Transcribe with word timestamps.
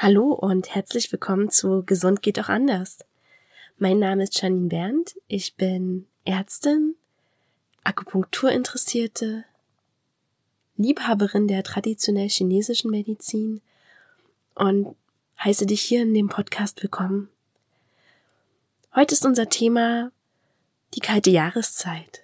Hallo 0.00 0.32
und 0.32 0.76
herzlich 0.76 1.10
willkommen 1.10 1.50
zu 1.50 1.82
Gesund 1.84 2.22
geht 2.22 2.38
auch 2.38 2.48
anders. 2.48 2.98
Mein 3.78 3.98
Name 3.98 4.22
ist 4.22 4.40
Janine 4.40 4.68
Berndt, 4.68 5.16
ich 5.26 5.56
bin 5.56 6.06
Ärztin, 6.24 6.94
Akupunkturinteressierte, 7.82 9.44
Liebhaberin 10.76 11.48
der 11.48 11.64
traditionell 11.64 12.28
chinesischen 12.28 12.92
Medizin 12.92 13.60
und 14.54 14.94
heiße 15.42 15.66
dich 15.66 15.82
hier 15.82 16.02
in 16.02 16.14
dem 16.14 16.28
Podcast 16.28 16.80
willkommen. 16.80 17.28
Heute 18.94 19.14
ist 19.14 19.26
unser 19.26 19.48
Thema 19.48 20.12
die 20.94 21.00
kalte 21.00 21.30
Jahreszeit. 21.30 22.22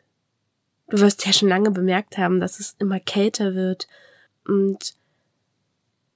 Du 0.90 1.00
wirst 1.00 1.26
ja 1.26 1.32
schon 1.32 1.48
lange 1.48 1.72
bemerkt 1.72 2.18
haben, 2.18 2.38
dass 2.38 2.60
es 2.60 2.76
immer 2.78 3.00
kälter 3.00 3.56
wird 3.56 3.88
und 4.46 4.94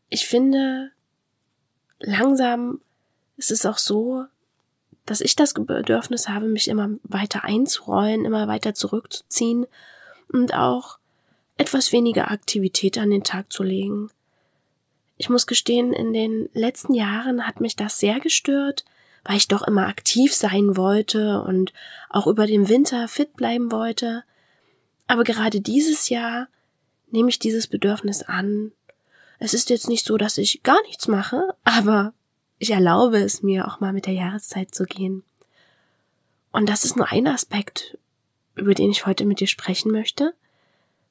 ich 0.08 0.28
finde, 0.28 0.92
langsam 2.00 2.80
ist 3.36 3.50
es 3.50 3.66
auch 3.66 3.78
so, 3.78 4.24
dass 5.06 5.20
ich 5.20 5.36
das 5.36 5.54
Bedürfnis 5.54 6.28
habe, 6.28 6.46
mich 6.46 6.68
immer 6.68 6.90
weiter 7.02 7.44
einzurollen, 7.44 8.24
immer 8.24 8.46
weiter 8.46 8.74
zurückzuziehen 8.74 9.66
und 10.30 10.54
auch 10.54 10.98
etwas 11.56 11.92
weniger 11.92 12.30
Aktivität 12.30 12.98
an 12.98 13.10
den 13.10 13.24
Tag 13.24 13.50
zu 13.52 13.62
legen. 13.62 14.10
Ich 15.16 15.28
muss 15.28 15.46
gestehen, 15.46 15.92
in 15.92 16.12
den 16.12 16.48
letzten 16.52 16.94
Jahren 16.94 17.46
hat 17.46 17.60
mich 17.60 17.74
das 17.74 17.98
sehr 17.98 18.20
gestört, 18.20 18.84
weil 19.24 19.36
ich 19.36 19.48
doch 19.48 19.62
immer 19.62 19.88
aktiv 19.88 20.34
sein 20.34 20.76
wollte 20.76 21.42
und 21.42 21.72
auch 22.08 22.26
über 22.26 22.46
den 22.46 22.68
Winter 22.68 23.08
fit 23.08 23.34
bleiben 23.34 23.72
wollte. 23.72 24.22
Aber 25.06 25.24
gerade 25.24 25.60
dieses 25.60 26.08
Jahr 26.08 26.48
nehme 27.10 27.30
ich 27.30 27.38
dieses 27.38 27.66
Bedürfnis 27.66 28.22
an 28.22 28.72
es 29.38 29.54
ist 29.54 29.70
jetzt 29.70 29.88
nicht 29.88 30.04
so, 30.04 30.16
dass 30.16 30.38
ich 30.38 30.62
gar 30.62 30.80
nichts 30.82 31.08
mache, 31.08 31.54
aber 31.64 32.12
ich 32.58 32.70
erlaube 32.70 33.18
es 33.18 33.42
mir 33.42 33.68
auch 33.68 33.80
mal 33.80 33.92
mit 33.92 34.06
der 34.06 34.14
Jahreszeit 34.14 34.74
zu 34.74 34.84
gehen. 34.84 35.22
Und 36.50 36.68
das 36.68 36.84
ist 36.84 36.96
nur 36.96 37.10
ein 37.10 37.26
Aspekt, 37.26 37.98
über 38.56 38.74
den 38.74 38.90
ich 38.90 39.06
heute 39.06 39.24
mit 39.24 39.40
dir 39.40 39.46
sprechen 39.46 39.92
möchte. 39.92 40.34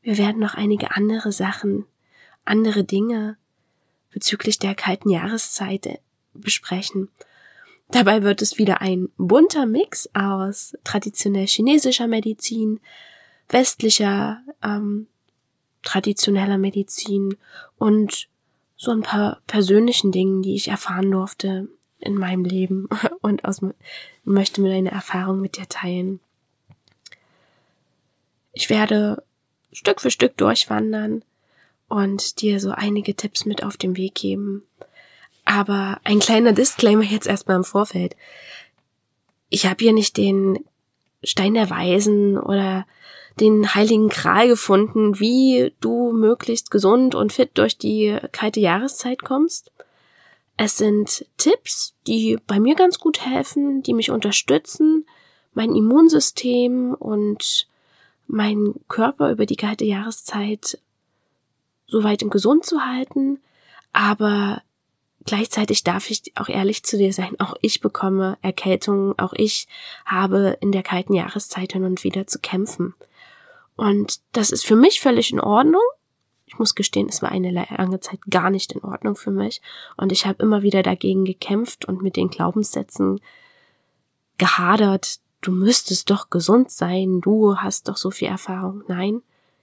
Wir 0.02 0.18
werden 0.18 0.40
noch 0.40 0.56
einige 0.56 0.92
andere 0.92 1.32
Sachen, 1.32 1.86
andere 2.44 2.84
Dinge 2.84 3.38
bezüglich 4.12 4.60
der 4.60 4.76
kalten 4.76 5.10
Jahreszeit 5.10 6.00
besprechen. 6.34 7.10
Dabei 7.90 8.24
wird 8.24 8.42
es 8.42 8.58
wieder 8.58 8.82
ein 8.82 9.10
bunter 9.18 9.66
Mix 9.66 10.10
aus 10.14 10.76
traditionell 10.84 11.48
chinesischer 11.48 12.08
Medizin, 12.08 12.82
westlicher 13.48 14.42
ähm, 14.62 15.08
traditioneller 15.88 16.58
Medizin 16.58 17.38
und 17.78 18.28
so 18.76 18.92
ein 18.92 19.02
paar 19.02 19.42
persönlichen 19.48 20.12
Dingen, 20.12 20.42
die 20.42 20.56
ich 20.56 20.68
erfahren 20.68 21.10
durfte 21.10 21.70
in 22.00 22.16
meinem 22.16 22.44
Leben 22.46 22.90
und 23.22 23.46
aus, 23.46 23.62
möchte 24.24 24.62
mir 24.62 24.74
eine 24.74 24.92
Erfahrung 24.92 25.40
mit 25.40 25.58
dir 25.58 25.68
teilen. 25.68 26.20
Ich 28.52 28.70
werde 28.70 29.24
Stück 29.72 30.02
für 30.02 30.12
Stück 30.12 30.36
durchwandern 30.38 31.24
und 31.88 32.42
dir 32.42 32.60
so 32.60 32.72
einige 32.72 33.16
Tipps 33.16 33.46
mit 33.46 33.64
auf 33.64 33.78
den 33.78 33.96
Weg 33.96 34.16
geben. 34.16 34.64
Aber 35.46 36.00
ein 36.04 36.20
kleiner 36.20 36.52
Disclaimer 36.52 37.04
jetzt 37.04 37.28
erstmal 37.28 37.58
im 37.58 37.64
Vorfeld. 37.64 38.16
Ich 39.50 39.66
habe 39.66 39.78
hier 39.80 39.94
nicht 39.94 40.18
den 40.18 40.60
Stein 41.24 41.54
der 41.54 41.70
Weisen 41.70 42.38
oder 42.38 42.86
den 43.40 43.76
heiligen 43.76 44.10
Kral 44.10 44.48
gefunden, 44.48 45.20
wie 45.20 45.74
du 45.80 46.12
möglichst 46.12 46.72
gesund 46.72 47.16
und 47.16 47.34
fit 47.34 47.52
durch 47.56 47.78
die 47.78 48.18
kalte 48.32 48.60
Jahreszeit 48.60 49.24
kommst. 49.24 49.72
Es 50.58 50.78
sind 50.78 51.26
Tipps, 51.38 51.94
die 52.08 52.38
bei 52.48 52.60
mir 52.60 52.76
ganz 52.76 52.98
gut 53.00 53.24
helfen, 53.24 53.84
die 53.84 53.94
mich 53.94 54.10
unterstützen, 54.10 55.06
mein 55.54 55.76
Immunsystem 55.76 56.96
und 56.96 57.68
meinen 58.26 58.76
Körper 58.88 59.32
über 59.32 59.46
die 59.46 59.56
kalte 59.56 59.86
Jahreszeit 59.86 60.80
so 61.86 62.04
weit 62.04 62.22
im 62.22 62.30
gesund 62.30 62.66
zu 62.66 62.86
halten. 62.86 63.40
Aber 63.94 64.62
gleichzeitig 65.26 65.84
darf 65.84 66.10
ich 66.10 66.34
auch 66.36 66.50
ehrlich 66.50 66.84
zu 66.84 66.98
dir 66.98 67.14
sein, 67.14 67.40
auch 67.40 67.56
ich 67.62 67.80
bekomme 67.80 68.38
Erkältungen, 68.42 69.18
auch 69.18 69.34
ich 69.34 69.68
habe 70.06 70.58
in 70.60 70.72
der 70.72 70.84
kalten 70.84 71.14
Jahreszeit 71.14 71.74
hin 71.74 71.86
und 71.86 72.04
wieder 72.04 72.28
zu 72.28 72.40
kämpfen. 72.40 72.94
Und 73.78 74.20
das 74.34 74.52
ist 74.52 74.66
für 74.66 74.76
mich 74.76 75.00
völlig 75.00 75.32
in 75.32 75.40
Ordnung. 75.40 75.82
Ich 76.48 76.60
muss 76.60 76.76
gestehen, 76.76 77.08
es 77.10 77.22
war 77.22 77.32
eine 77.32 77.52
lange 77.52 78.00
Zeit 78.00 78.20
gar 78.30 78.50
nicht 78.50 78.72
in 78.72 78.84
Ordnung 78.84 79.16
für 79.16 79.32
mich. 79.32 79.62
Und 79.96 80.12
ich 80.12 80.26
habe 80.26 80.44
immer 80.44 80.64
wieder 80.64 80.82
dagegen 80.82 81.24
gekämpft 81.24 81.86
und 81.86 82.02
mit 82.02 82.16
den 82.16 82.30
Glaubenssätzen 82.30 83.22
gehadert. 84.38 85.20
Du 85.42 85.52
müsstest 85.52 86.10
doch 86.10 86.30
gesund 86.30 86.72
sein, 86.72 87.22
du 87.22 87.58
hast 87.58 87.88
doch 87.88 87.98
so 87.98 88.12
viel 88.12 88.28
Erfahrung. 88.28 88.84
Nein, 88.88 89.22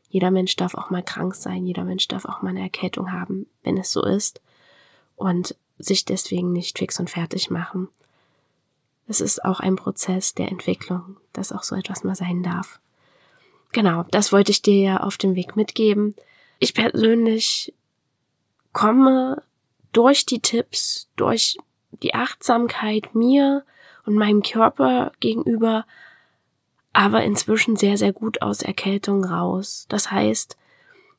jeder 0.09 0.31
Mensch 0.31 0.55
darf 0.55 0.75
auch 0.77 0.91
mal 0.91 1.03
krank 1.03 1.35
sein, 1.35 1.67
jeder 1.67 1.85
Mensch 1.85 2.07
darf 2.07 2.25
auch 2.25 2.41
mal 2.41 2.51
eine 2.51 2.63
Erkältung 2.63 3.11
haben, 3.11 3.47
wenn 3.65 3.77
es 3.77 3.91
so 3.91 4.05
ist. 4.05 4.41
Und 5.17 5.57
sich 5.79 6.05
deswegen 6.05 6.53
nicht 6.53 6.79
fix 6.79 7.01
und 7.01 7.11
fertig 7.11 7.51
machen. 7.51 7.89
Es 9.09 9.21
ist 9.21 9.45
auch 9.45 9.59
ein 9.59 9.75
Prozess 9.75 10.35
der 10.35 10.51
Entwicklung, 10.51 11.17
dass 11.33 11.53
auch 11.53 11.65
so 11.65 11.75
etwas 11.75 12.05
mal 12.05 12.15
sein 12.15 12.43
darf. 12.43 12.79
Genau, 13.75 14.05
das 14.13 14.31
wollte 14.31 14.53
ich 14.53 14.63
dir 14.63 14.79
ja 14.79 14.97
auf 14.99 15.17
dem 15.19 15.35
Weg 15.35 15.57
mitgeben. 15.57 16.15
Ich 16.61 16.75
persönlich 16.75 17.75
komme 18.73 19.43
durch 19.93 20.25
die 20.25 20.39
Tipps, 20.39 21.09
durch 21.17 21.59
die 21.91 22.15
Achtsamkeit 22.15 23.17
mir 23.17 23.65
und 24.07 24.15
meinem 24.15 24.43
Körper 24.45 25.11
gegenüber, 25.19 25.87
aber 26.93 27.25
inzwischen 27.25 27.75
sehr, 27.75 27.99
sehr 27.99 28.13
gut 28.13 28.43
aus 28.43 28.63
Erkältung 28.63 29.25
raus. 29.25 29.87
Das 29.89 30.13
heißt, 30.13 30.57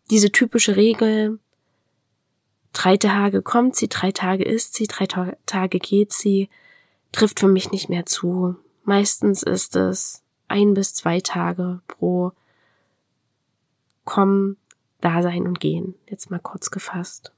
diese 0.09 0.31
typische 0.31 0.77
Regel, 0.77 1.39
drei 2.71 2.95
Tage 2.95 3.41
kommt 3.41 3.75
sie, 3.75 3.89
drei 3.89 4.13
Tage 4.13 4.45
ist 4.45 4.75
sie, 4.75 4.87
drei 4.87 5.07
Tage 5.45 5.79
geht 5.79 6.13
sie, 6.13 6.49
trifft 7.11 7.41
für 7.41 7.49
mich 7.49 7.71
nicht 7.71 7.89
mehr 7.89 8.05
zu. 8.05 8.55
Meistens 8.85 9.43
ist 9.43 9.75
es 9.75 10.23
ein 10.47 10.73
bis 10.73 10.93
zwei 10.93 11.19
Tage 11.19 11.81
pro 11.89 12.31
kommen, 14.05 14.57
da 15.01 15.21
sein 15.21 15.45
und 15.45 15.59
gehen. 15.59 15.95
Jetzt 16.09 16.31
mal 16.31 16.39
kurz 16.39 16.71
gefasst. 16.71 17.31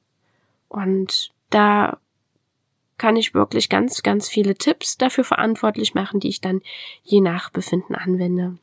Und 0.70 1.32
da 1.50 1.98
kann 2.98 3.16
ich 3.16 3.34
wirklich 3.34 3.70
ganz, 3.70 4.04
ganz 4.04 4.28
viele 4.28 4.56
Tipps 4.56 4.98
dafür 4.98 5.24
verantwortlich 5.24 5.94
machen, 5.94 6.20
die 6.20 6.30
ich 6.30 6.42
dann 6.42 6.62
je 7.04 7.22
nach 7.22 7.50
Befinden 7.50 7.96
anwende. 7.96 8.58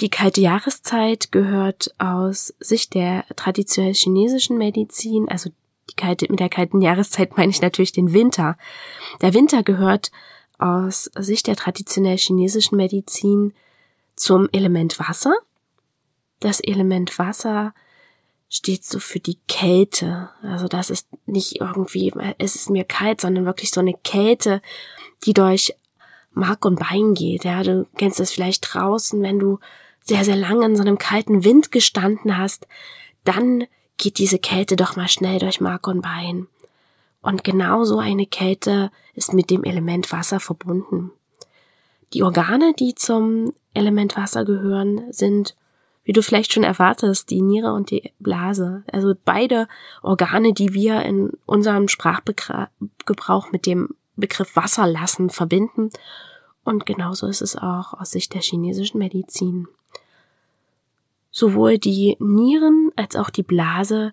Die 0.00 0.10
kalte 0.10 0.40
Jahreszeit 0.40 1.32
gehört 1.32 1.94
aus 1.98 2.54
Sicht 2.58 2.94
der 2.94 3.24
traditionell 3.36 3.94
chinesischen 3.94 4.58
Medizin, 4.58 5.28
also 5.28 5.50
die 5.88 5.94
kalte, 5.94 6.26
mit 6.28 6.40
der 6.40 6.48
kalten 6.48 6.82
Jahreszeit 6.82 7.36
meine 7.36 7.50
ich 7.50 7.62
natürlich 7.62 7.92
den 7.92 8.12
Winter. 8.12 8.58
Der 9.22 9.32
Winter 9.32 9.62
gehört 9.62 10.10
aus 10.58 11.10
Sicht 11.16 11.46
der 11.46 11.56
traditionell 11.56 12.18
chinesischen 12.18 12.76
Medizin 12.76 13.54
zum 14.16 14.48
Element 14.52 14.98
Wasser 14.98 15.34
das 16.40 16.60
Element 16.60 17.18
Wasser 17.18 17.74
steht 18.48 18.84
so 18.84 18.98
für 19.00 19.20
die 19.20 19.38
Kälte. 19.48 20.30
Also 20.42 20.68
das 20.68 20.90
ist 20.90 21.08
nicht 21.26 21.60
irgendwie, 21.60 22.12
es 22.38 22.54
ist 22.54 22.70
mir 22.70 22.84
kalt, 22.84 23.20
sondern 23.20 23.44
wirklich 23.44 23.70
so 23.70 23.80
eine 23.80 23.94
Kälte, 23.94 24.62
die 25.24 25.34
durch 25.34 25.74
Mark 26.32 26.64
und 26.64 26.78
Bein 26.78 27.14
geht. 27.14 27.44
Ja, 27.44 27.62
du 27.62 27.86
kennst 27.96 28.20
das 28.20 28.30
vielleicht 28.30 28.72
draußen, 28.72 29.20
wenn 29.22 29.38
du 29.38 29.58
sehr, 30.00 30.24
sehr 30.24 30.36
lange 30.36 30.66
in 30.66 30.76
so 30.76 30.82
einem 30.82 30.98
kalten 30.98 31.44
Wind 31.44 31.72
gestanden 31.72 32.38
hast, 32.38 32.68
dann 33.24 33.64
geht 33.96 34.18
diese 34.18 34.38
Kälte 34.38 34.76
doch 34.76 34.96
mal 34.96 35.08
schnell 35.08 35.38
durch 35.38 35.60
Mark 35.60 35.88
und 35.88 36.02
Bein. 36.02 36.46
Und 37.22 37.42
genau 37.42 37.84
so 37.84 37.98
eine 37.98 38.26
Kälte 38.26 38.92
ist 39.14 39.32
mit 39.32 39.50
dem 39.50 39.64
Element 39.64 40.12
Wasser 40.12 40.38
verbunden. 40.38 41.10
Die 42.12 42.22
Organe, 42.22 42.72
die 42.78 42.94
zum 42.94 43.52
Element 43.74 44.16
Wasser 44.16 44.44
gehören, 44.44 45.12
sind 45.12 45.56
wie 46.06 46.12
du 46.12 46.22
vielleicht 46.22 46.52
schon 46.52 46.62
erwartest, 46.62 47.30
die 47.30 47.42
Niere 47.42 47.72
und 47.72 47.90
die 47.90 48.12
Blase. 48.20 48.84
Also 48.92 49.14
beide 49.24 49.66
Organe, 50.02 50.52
die 50.52 50.72
wir 50.72 51.02
in 51.02 51.32
unserem 51.46 51.88
Sprachgebrauch 51.88 53.50
mit 53.50 53.66
dem 53.66 53.88
Begriff 54.14 54.54
Wasser 54.54 54.86
lassen 54.86 55.30
verbinden. 55.30 55.90
Und 56.62 56.86
genauso 56.86 57.26
ist 57.26 57.42
es 57.42 57.56
auch 57.56 57.92
aus 57.92 58.12
Sicht 58.12 58.34
der 58.34 58.40
chinesischen 58.40 58.98
Medizin. 58.98 59.66
Sowohl 61.32 61.76
die 61.76 62.16
Nieren 62.20 62.92
als 62.94 63.16
auch 63.16 63.28
die 63.28 63.42
Blase 63.42 64.12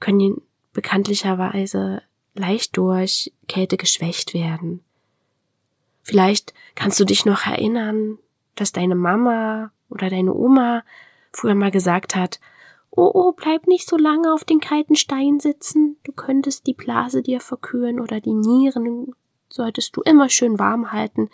können 0.00 0.42
bekanntlicherweise 0.74 2.02
leicht 2.34 2.76
durch 2.76 3.32
Kälte 3.48 3.78
geschwächt 3.78 4.34
werden. 4.34 4.80
Vielleicht 6.02 6.52
kannst 6.74 7.00
du 7.00 7.06
dich 7.06 7.24
noch 7.24 7.46
erinnern, 7.46 8.18
dass 8.56 8.72
deine 8.72 8.94
Mama 8.94 9.72
oder 9.88 10.10
deine 10.10 10.34
Oma 10.34 10.82
früher 11.36 11.54
mal 11.54 11.70
gesagt 11.70 12.16
hat, 12.16 12.40
Oh, 12.96 13.10
oh, 13.12 13.32
bleib 13.32 13.66
nicht 13.66 13.88
so 13.88 13.96
lange 13.96 14.32
auf 14.32 14.44
den 14.44 14.60
kalten 14.60 14.94
Stein 14.94 15.40
sitzen. 15.40 15.96
Du 16.04 16.12
könntest 16.12 16.68
die 16.68 16.74
Blase 16.74 17.22
dir 17.22 17.40
verkühlen 17.40 17.98
oder 17.98 18.20
die 18.20 18.34
Nieren 18.34 19.12
solltest 19.48 19.96
du 19.96 20.02
immer 20.02 20.28
schön 20.28 20.60
warm 20.60 20.92
halten. 20.92 21.28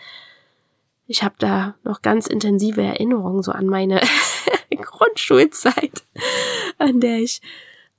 Ich 1.06 1.23
habe 1.23 1.35
da 1.38 1.75
noch 1.82 2.00
ganz 2.00 2.29
intensive 2.29 2.82
Erinnerungen 2.82 3.43
so 3.43 3.52
an 3.52 3.67
meine 3.67 4.00
Grundschulzeit, 4.70 6.05
an 6.79 7.00
der 7.00 7.19
ich 7.19 7.43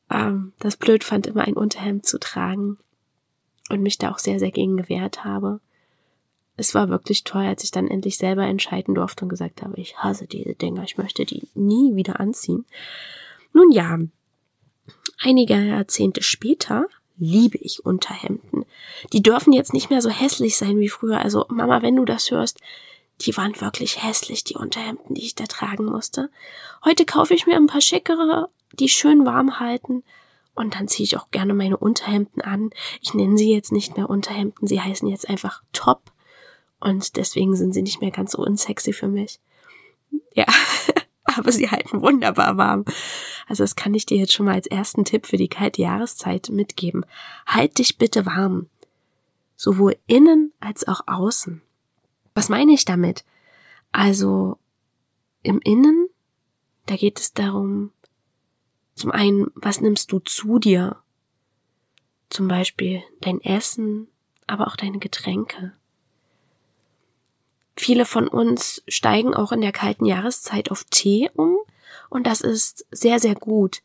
ähm, 0.09 0.53
das 0.59 0.77
blöd 0.77 1.03
fand, 1.03 1.27
immer 1.27 1.43
ein 1.43 1.55
Unterhemd 1.55 2.05
zu 2.05 2.19
tragen 2.19 2.77
und 3.69 3.83
mich 3.83 3.99
da 3.99 4.11
auch 4.11 4.19
sehr, 4.19 4.39
sehr 4.39 4.51
gegen 4.51 4.77
gewehrt 4.77 5.23
habe. 5.23 5.59
Es 6.61 6.75
war 6.75 6.89
wirklich 6.89 7.23
toll, 7.23 7.43
als 7.43 7.63
ich 7.63 7.71
dann 7.71 7.87
endlich 7.87 8.17
selber 8.17 8.43
entscheiden 8.43 8.93
durfte 8.93 9.25
und 9.25 9.29
gesagt 9.29 9.63
habe, 9.63 9.81
ich 9.81 9.97
hasse 9.97 10.27
diese 10.27 10.53
Dinger, 10.53 10.83
ich 10.83 10.95
möchte 10.95 11.25
die 11.25 11.47
nie 11.55 11.95
wieder 11.95 12.19
anziehen. 12.19 12.65
Nun 13.51 13.71
ja, 13.71 13.97
einige 15.19 15.55
Jahrzehnte 15.55 16.21
später 16.21 16.85
liebe 17.17 17.57
ich 17.57 17.83
Unterhemden. 17.83 18.65
Die 19.11 19.23
dürfen 19.23 19.53
jetzt 19.53 19.73
nicht 19.73 19.89
mehr 19.89 20.03
so 20.03 20.11
hässlich 20.11 20.55
sein 20.55 20.77
wie 20.77 20.87
früher. 20.87 21.17
Also 21.17 21.47
Mama, 21.49 21.81
wenn 21.81 21.95
du 21.95 22.05
das 22.05 22.29
hörst, 22.29 22.59
die 23.21 23.35
waren 23.35 23.59
wirklich 23.59 24.03
hässlich, 24.03 24.43
die 24.43 24.55
Unterhemden, 24.55 25.15
die 25.15 25.25
ich 25.25 25.33
da 25.33 25.45
tragen 25.45 25.85
musste. 25.85 26.29
Heute 26.85 27.05
kaufe 27.05 27.33
ich 27.33 27.47
mir 27.47 27.55
ein 27.55 27.65
paar 27.65 27.81
schickere, 27.81 28.49
die 28.73 28.87
schön 28.87 29.25
warm 29.25 29.59
halten. 29.59 30.03
Und 30.53 30.75
dann 30.75 30.87
ziehe 30.87 31.05
ich 31.05 31.17
auch 31.17 31.31
gerne 31.31 31.55
meine 31.55 31.77
Unterhemden 31.77 32.43
an. 32.43 32.69
Ich 33.01 33.15
nenne 33.15 33.35
sie 33.35 33.51
jetzt 33.51 33.71
nicht 33.71 33.97
mehr 33.97 34.11
Unterhemden, 34.11 34.67
sie 34.67 34.79
heißen 34.79 35.07
jetzt 35.07 35.27
einfach 35.27 35.63
Top. 35.73 36.10
Und 36.81 37.15
deswegen 37.15 37.55
sind 37.55 37.73
sie 37.73 37.81
nicht 37.81 38.01
mehr 38.01 38.11
ganz 38.11 38.31
so 38.31 38.39
unsexy 38.39 38.91
für 38.91 39.07
mich. 39.07 39.39
Ja, 40.33 40.45
aber 41.23 41.51
sie 41.51 41.69
halten 41.69 42.01
wunderbar 42.01 42.57
warm. 42.57 42.85
Also 43.47 43.63
das 43.63 43.75
kann 43.75 43.93
ich 43.93 44.05
dir 44.05 44.17
jetzt 44.17 44.33
schon 44.33 44.47
mal 44.47 44.55
als 44.55 44.67
ersten 44.67 45.05
Tipp 45.05 45.25
für 45.25 45.37
die 45.37 45.47
kalte 45.47 45.81
Jahreszeit 45.81 46.49
mitgeben. 46.49 47.05
Halt 47.45 47.77
dich 47.77 47.97
bitte 47.97 48.25
warm. 48.25 48.67
Sowohl 49.55 49.95
innen 50.07 50.51
als 50.59 50.87
auch 50.87 51.01
außen. 51.05 51.61
Was 52.33 52.49
meine 52.49 52.73
ich 52.73 52.85
damit? 52.85 53.23
Also 53.91 54.57
im 55.43 55.59
Innen, 55.59 56.07
da 56.87 56.95
geht 56.95 57.19
es 57.19 57.33
darum, 57.33 57.91
zum 58.95 59.11
einen, 59.11 59.47
was 59.55 59.81
nimmst 59.81 60.11
du 60.11 60.19
zu 60.19 60.59
dir? 60.59 60.97
Zum 62.29 62.47
Beispiel 62.47 63.03
dein 63.19 63.41
Essen, 63.41 64.07
aber 64.47 64.67
auch 64.67 64.75
deine 64.75 64.99
Getränke. 64.99 65.73
Viele 67.75 68.05
von 68.05 68.27
uns 68.27 68.83
steigen 68.87 69.33
auch 69.33 69.51
in 69.51 69.61
der 69.61 69.71
kalten 69.71 70.05
Jahreszeit 70.05 70.71
auf 70.71 70.83
Tee 70.85 71.29
um 71.35 71.57
und 72.09 72.27
das 72.27 72.41
ist 72.41 72.85
sehr, 72.91 73.19
sehr 73.19 73.35
gut, 73.35 73.81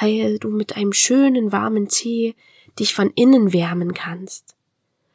weil 0.00 0.38
du 0.38 0.48
mit 0.48 0.76
einem 0.76 0.92
schönen 0.92 1.52
warmen 1.52 1.88
Tee 1.88 2.34
dich 2.78 2.94
von 2.94 3.10
innen 3.14 3.52
wärmen 3.52 3.94
kannst. 3.94 4.54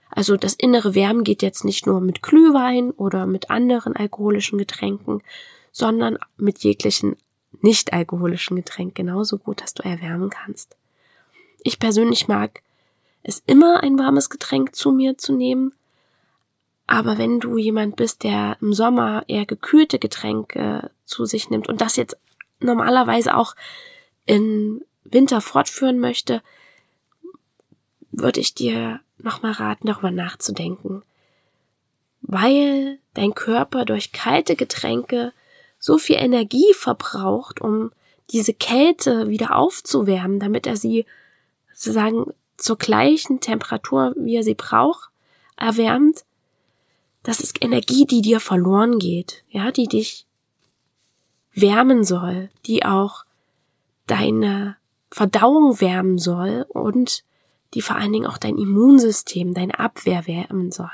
Also 0.09 0.35
das 0.35 0.53
innere 0.53 0.93
Wärmen 0.93 1.23
geht 1.23 1.41
jetzt 1.41 1.63
nicht 1.63 1.87
nur 1.87 2.01
mit 2.01 2.21
Glühwein 2.21 2.91
oder 2.91 3.25
mit 3.25 3.49
anderen 3.49 3.95
alkoholischen 3.95 4.57
Getränken, 4.57 5.21
sondern 5.71 6.17
mit 6.37 6.59
jeglichen 6.59 7.15
nicht 7.61 7.93
alkoholischen 7.93 8.57
Getränk 8.57 8.95
genauso 8.95 9.37
gut, 9.37 9.61
dass 9.61 9.73
du 9.73 9.83
erwärmen 9.83 10.29
kannst. 10.29 10.75
Ich 11.63 11.79
persönlich 11.79 12.27
mag 12.27 12.61
es 13.23 13.43
immer 13.45 13.83
ein 13.83 13.99
warmes 13.99 14.29
Getränk 14.29 14.75
zu 14.75 14.91
mir 14.91 15.17
zu 15.17 15.33
nehmen, 15.33 15.73
aber 16.91 17.17
wenn 17.17 17.39
du 17.39 17.57
jemand 17.57 17.95
bist, 17.95 18.23
der 18.23 18.57
im 18.59 18.73
Sommer 18.73 19.23
eher 19.29 19.45
gekühlte 19.45 19.97
Getränke 19.97 20.91
zu 21.05 21.23
sich 21.23 21.49
nimmt 21.49 21.69
und 21.69 21.79
das 21.79 21.95
jetzt 21.95 22.17
normalerweise 22.59 23.37
auch 23.37 23.55
in 24.25 24.83
Winter 25.05 25.39
fortführen 25.39 25.99
möchte, 25.99 26.41
würde 28.11 28.41
ich 28.41 28.55
dir 28.55 28.99
nochmal 29.19 29.53
raten, 29.53 29.87
darüber 29.87 30.11
nachzudenken. 30.11 31.01
Weil 32.23 32.99
dein 33.13 33.35
Körper 33.35 33.85
durch 33.85 34.11
kalte 34.11 34.57
Getränke 34.57 35.31
so 35.79 35.97
viel 35.97 36.17
Energie 36.17 36.73
verbraucht, 36.73 37.61
um 37.61 37.93
diese 38.31 38.53
Kälte 38.53 39.29
wieder 39.29 39.55
aufzuwärmen, 39.55 40.41
damit 40.41 40.67
er 40.67 40.75
sie 40.75 41.05
sozusagen 41.73 42.33
zur 42.57 42.77
gleichen 42.77 43.39
Temperatur, 43.39 44.13
wie 44.17 44.35
er 44.35 44.43
sie 44.43 44.55
braucht, 44.55 45.09
erwärmt, 45.55 46.25
das 47.23 47.39
ist 47.39 47.63
Energie, 47.63 48.05
die 48.05 48.21
dir 48.21 48.39
verloren 48.39 48.99
geht, 48.99 49.43
ja, 49.49 49.71
die 49.71 49.87
dich 49.87 50.25
wärmen 51.53 52.03
soll, 52.03 52.49
die 52.65 52.85
auch 52.85 53.25
deine 54.07 54.77
Verdauung 55.11 55.81
wärmen 55.81 56.17
soll 56.17 56.65
und 56.69 57.23
die 57.73 57.81
vor 57.81 57.95
allen 57.95 58.13
Dingen 58.13 58.25
auch 58.25 58.37
dein 58.37 58.57
Immunsystem, 58.57 59.53
deine 59.53 59.79
Abwehr 59.79 60.27
wärmen 60.27 60.71
soll. 60.71 60.89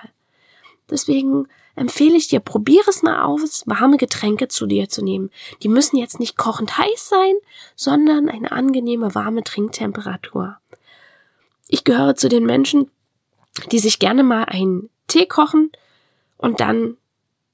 Deswegen 0.89 1.47
empfehle 1.75 2.15
ich 2.15 2.27
dir, 2.27 2.39
probiere 2.39 2.89
es 2.89 3.03
mal 3.03 3.21
aus, 3.23 3.63
warme 3.65 3.97
Getränke 3.97 4.47
zu 4.47 4.65
dir 4.65 4.89
zu 4.89 5.03
nehmen. 5.03 5.29
Die 5.63 5.69
müssen 5.69 5.97
jetzt 5.97 6.19
nicht 6.19 6.37
kochend 6.37 6.77
heiß 6.77 7.09
sein, 7.09 7.35
sondern 7.75 8.29
eine 8.29 8.51
angenehme 8.51 9.13
warme 9.13 9.43
Trinktemperatur. 9.43 10.57
Ich 11.67 11.83
gehöre 11.83 12.15
zu 12.15 12.29
den 12.29 12.45
Menschen, 12.45 12.89
die 13.71 13.79
sich 13.79 13.99
gerne 13.99 14.23
mal 14.23 14.45
einen 14.45 14.89
Tee 15.07 15.25
kochen 15.25 15.71
und 16.37 16.59
dann 16.59 16.97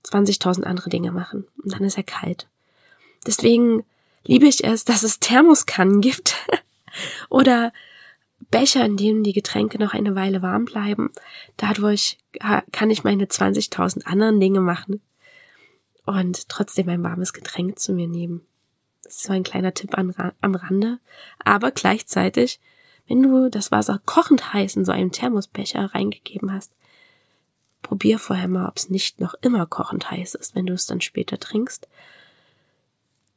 20.000 0.05 0.63
andere 0.63 0.89
Dinge 0.89 1.11
machen. 1.11 1.47
Und 1.63 1.73
dann 1.73 1.83
ist 1.83 1.97
er 1.97 2.03
kalt. 2.03 2.47
Deswegen 3.25 3.83
liebe 4.25 4.47
ich 4.47 4.63
es, 4.63 4.85
dass 4.85 5.03
es 5.03 5.19
Thermoskannen 5.19 6.01
gibt 6.01 6.35
oder 7.29 7.71
Becher, 8.51 8.85
in 8.85 8.97
denen 8.97 9.23
die 9.23 9.33
Getränke 9.33 9.79
noch 9.79 9.93
eine 9.93 10.15
Weile 10.15 10.41
warm 10.41 10.65
bleiben. 10.65 11.11
Dadurch 11.57 12.17
kann 12.71 12.89
ich 12.89 13.03
meine 13.03 13.25
20.000 13.25 14.05
anderen 14.05 14.39
Dinge 14.39 14.59
machen 14.59 15.01
und 16.05 16.49
trotzdem 16.49 16.89
ein 16.89 17.03
warmes 17.03 17.33
Getränk 17.33 17.79
zu 17.79 17.93
mir 17.93 18.07
nehmen. 18.07 18.41
Das 19.03 19.15
ist 19.15 19.23
so 19.23 19.33
ein 19.33 19.43
kleiner 19.43 19.73
Tipp 19.73 19.97
am 19.97 20.55
Rande. 20.55 20.99
Aber 21.39 21.71
gleichzeitig, 21.71 22.59
wenn 23.07 23.23
du 23.23 23.49
das 23.49 23.71
Wasser 23.71 24.01
kochend 24.05 24.53
heiß 24.53 24.75
in 24.75 24.85
so 24.85 24.91
einem 24.91 25.11
Thermosbecher 25.11 25.93
reingegeben 25.93 26.51
hast, 26.51 26.73
probier 27.83 28.17
vorher 28.17 28.47
mal, 28.47 28.67
ob 28.67 28.77
es 28.77 28.89
nicht 28.89 29.19
noch 29.19 29.35
immer 29.41 29.67
kochend 29.67 30.09
heiß 30.09 30.33
ist, 30.33 30.55
wenn 30.55 30.65
du 30.65 30.73
es 30.73 30.87
dann 30.87 31.01
später 31.01 31.39
trinkst. 31.39 31.87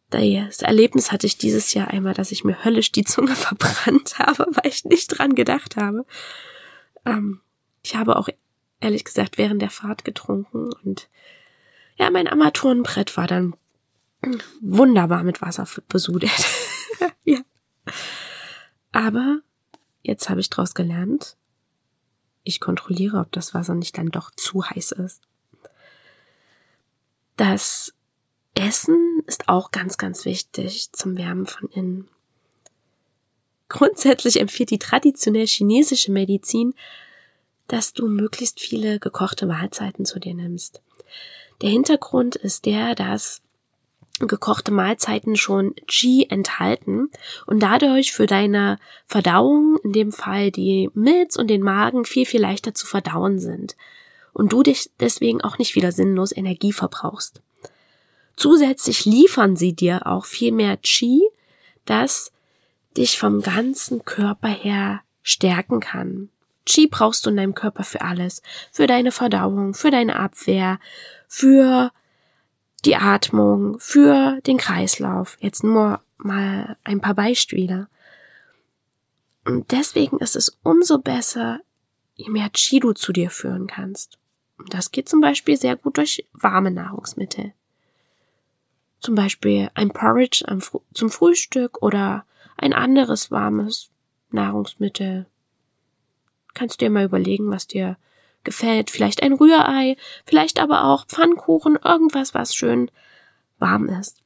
Das 0.09 0.63
Erlebnis 0.63 1.13
hatte 1.13 1.27
ich 1.27 1.37
dieses 1.37 1.75
Jahr 1.75 1.89
einmal, 1.89 2.15
dass 2.15 2.33
ich 2.33 2.45
mir 2.45 2.65
höllisch 2.65 2.93
die 2.93 3.05
Zunge 3.05 3.35
verbrannt 3.37 4.19
habe, 4.19 4.47
weil 4.53 4.71
ich 4.71 4.85
nicht 4.85 5.09
dran 5.09 5.35
gedacht 5.35 5.77
habe. 5.77 6.07
Ähm, 7.05 7.41
ich 7.83 7.97
habe 7.97 8.17
auch 8.17 8.29
ehrlich 8.81 9.05
gesagt 9.05 9.37
während 9.37 9.61
der 9.61 9.71
Fahrt 9.71 10.05
getrunken 10.05 10.73
und 10.85 11.09
ja, 11.97 12.11
mein 12.11 12.29
Armaturenbrett 12.29 13.17
war 13.17 13.27
dann 13.27 13.55
wunderbar 14.61 15.23
mit 15.23 15.41
Wasser 15.41 15.67
besudelt. 15.89 16.47
ja. 17.25 17.41
Aber 18.93 19.41
jetzt 20.03 20.29
habe 20.29 20.41
ich 20.41 20.51
daraus 20.51 20.75
gelernt, 20.75 21.37
ich 22.47 22.61
kontrolliere, 22.61 23.19
ob 23.19 23.33
das 23.33 23.55
Wasser 23.55 23.75
nicht 23.75 23.99
dann 23.99 24.09
doch 24.09 24.31
zu 24.31 24.65
heiß 24.65 24.93
ist. 24.93 25.23
Das 27.37 27.93
Essen 28.55 29.23
ist 29.27 29.49
auch 29.49 29.71
ganz, 29.71 29.99
ganz 29.99 30.25
wichtig 30.25 30.93
zum 30.93 31.19
Wärmen 31.19 31.47
von 31.47 31.69
innen. 31.69 32.09
Grundsätzlich 33.69 34.41
empfiehlt 34.41 34.71
die 34.71 34.79
traditionell 34.79 35.47
chinesische 35.47 36.13
Medizin, 36.13 36.75
dass 37.69 37.93
du 37.93 38.09
möglichst 38.09 38.61
viele 38.61 39.01
gekochte 39.01 39.47
Mahlzeiten 39.47 40.05
zu 40.05 40.21
dir 40.21 40.35
nimmst. 40.35 40.81
Der 41.63 41.71
Hintergrund 41.71 42.37
ist 42.37 42.65
der, 42.65 42.95
dass 42.95 43.43
gekochte 44.19 44.73
Mahlzeiten 44.73 45.37
schon 45.37 45.75
Qi 45.87 46.27
enthalten 46.29 47.11
und 47.47 47.61
dadurch 47.61 48.13
für 48.13 48.27
deine 48.27 48.79
Verdauung, 49.07 49.76
in 49.87 49.93
dem 49.93 50.13
Fall 50.13 50.51
die 50.51 50.91
Milz 50.95 51.37
und 51.37 51.49
den 51.49 51.63
Magen, 51.63 52.05
viel, 52.05 52.27
viel 52.27 52.41
leichter 52.41 52.75
zu 52.75 52.87
verdauen 52.87 53.39
sind 53.39 53.77
und 54.33 54.53
du 54.53 54.63
dich 54.63 54.91
deswegen 54.99 55.41
auch 55.41 55.59
nicht 55.59 55.77
wieder 55.77 55.93
sinnlos 55.93 56.37
Energie 56.37 56.73
verbrauchst. 56.73 57.41
Zusätzlich 58.37 59.05
liefern 59.05 59.57
sie 59.57 59.75
dir 59.75 60.07
auch 60.07 60.25
viel 60.25 60.53
mehr 60.53 60.77
Qi, 60.77 61.23
das 61.85 62.33
dich 62.97 63.17
vom 63.19 63.43
ganzen 63.43 64.05
Körper 64.05 64.49
her 64.49 65.03
stärken 65.23 65.81
kann. 65.81 66.31
Qi 66.67 66.89
brauchst 66.89 67.25
du 67.25 67.31
in 67.31 67.37
deinem 67.37 67.55
Körper 67.55 67.85
für 67.85 68.01
alles. 68.01 68.43
Für 68.73 68.89
deine 68.89 69.13
Verdauung, 69.13 69.73
für 69.73 69.93
deine 69.93 70.17
Abwehr, 70.17 70.81
für 71.29 71.93
die 72.85 72.97
Atmung, 72.97 73.79
für 73.79 74.41
den 74.47 74.57
Kreislauf. 74.57 75.39
Jetzt 75.41 75.63
nur 75.63 76.01
mal 76.19 76.77
ein 76.83 77.01
paar 77.01 77.15
Beispiele. 77.15 77.89
Und 79.47 79.71
deswegen 79.71 80.19
ist 80.19 80.35
es 80.35 80.59
umso 80.65 80.99
besser, 80.99 81.61
je 82.17 82.29
mehr 82.29 82.51
Qi 82.51 82.81
du 82.81 82.93
zu 82.93 83.13
dir 83.13 83.31
führen 83.31 83.69
kannst. 83.69 84.19
Und 84.59 84.75
das 84.75 84.91
geht 84.91 85.09
zum 85.09 85.21
Beispiel 85.21 85.57
sehr 85.57 85.77
gut 85.77 85.99
durch 85.99 86.27
warme 86.33 86.73
Nahrungsmittel. 86.73 87.53
Zum 88.99 89.15
Beispiel 89.15 89.71
ein 89.75 89.91
Porridge 89.91 90.45
zum 90.93 91.11
Frühstück 91.11 91.81
oder 91.81 92.25
ein 92.57 92.73
anderes 92.73 93.31
warmes 93.31 93.91
Nahrungsmittel. 94.31 95.27
Kannst 96.55 96.81
dir 96.81 96.91
mal 96.91 97.05
überlegen, 97.05 97.49
was 97.49 97.69
dir 97.69 97.99
gefällt. 98.43 98.91
Vielleicht 98.91 99.23
ein 99.23 99.35
Rührei, 99.35 99.97
vielleicht 100.25 100.59
aber 100.59 100.85
auch 100.85 101.07
Pfannkuchen, 101.07 101.77
irgendwas, 101.77 102.35
was 102.35 102.53
schön 102.53 102.91
warm 103.59 103.89
ist. 103.89 104.23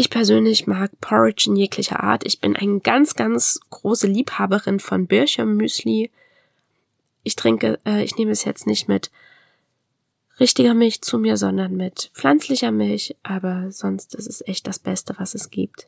Ich 0.00 0.08
persönlich 0.08 0.66
mag 0.66 0.98
Porridge 1.02 1.44
in 1.50 1.56
jeglicher 1.56 2.02
Art. 2.02 2.24
Ich 2.24 2.40
bin 2.40 2.56
eine 2.56 2.80
ganz, 2.80 3.16
ganz 3.16 3.60
große 3.68 4.06
Liebhaberin 4.06 4.80
von 4.80 5.06
Birchermüsli. 5.06 6.10
Ich 7.22 7.36
trinke, 7.36 7.78
äh, 7.84 8.02
ich 8.02 8.16
nehme 8.16 8.30
es 8.30 8.46
jetzt 8.46 8.66
nicht 8.66 8.88
mit 8.88 9.10
richtiger 10.40 10.72
Milch 10.72 11.02
zu 11.02 11.18
mir, 11.18 11.36
sondern 11.36 11.76
mit 11.76 12.10
pflanzlicher 12.14 12.70
Milch, 12.70 13.14
aber 13.22 13.70
sonst 13.72 14.14
ist 14.14 14.26
es 14.26 14.40
echt 14.48 14.66
das 14.66 14.78
Beste, 14.78 15.16
was 15.18 15.34
es 15.34 15.50
gibt. 15.50 15.86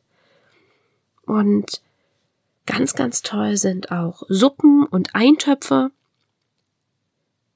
Und 1.25 1.81
ganz, 2.67 2.93
ganz 2.93 3.23
toll 3.23 3.57
sind 3.57 3.91
auch 3.91 4.21
Suppen 4.29 4.85
und 4.85 5.15
Eintöpfe. 5.15 5.89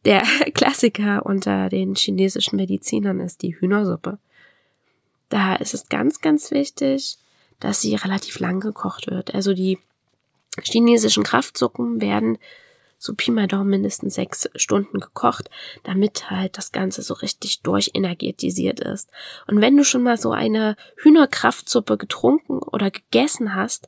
Der 0.06 0.24
Klassiker 0.56 1.24
unter 1.24 1.70
den 1.70 1.94
chinesischen 1.94 2.56
Medizinern 2.56 3.20
ist 3.20 3.44
die 3.44 3.60
Hühnersuppe. 3.60 4.18
Da 5.30 5.56
ist 5.56 5.74
es 5.74 5.90
ganz, 5.90 6.22
ganz 6.22 6.52
wichtig, 6.52 7.18
dass 7.60 7.82
sie 7.82 7.96
relativ 7.96 8.40
lang 8.40 8.60
gekocht 8.60 9.08
wird. 9.08 9.34
Also 9.34 9.54
die 9.54 9.80
chinesischen 10.64 11.24
Kraftsuppen 11.24 12.02
werden 12.02 12.38
so 13.00 13.14
Pi 13.14 13.32
mal 13.32 13.48
Daumen 13.48 13.70
mindestens 13.70 14.16
sechs 14.16 14.50
Stunden 14.56 15.00
gekocht, 15.00 15.50
damit 15.84 16.32
halt 16.32 16.58
das 16.58 16.72
Ganze 16.72 17.04
so 17.04 17.14
richtig 17.14 17.62
durchenergetisiert 17.62 18.80
ist. 18.80 19.10
Und 19.46 19.62
wenn 19.62 19.78
du 19.78 19.84
schon 19.84 20.04
mal 20.04 20.18
so 20.18 20.32
eine 20.32 20.76
Hühnerkraftsuppe 20.98 21.98
getrunken 21.98 22.60
oder 22.60 22.90
gegessen 22.90 23.54
hast, 23.54 23.88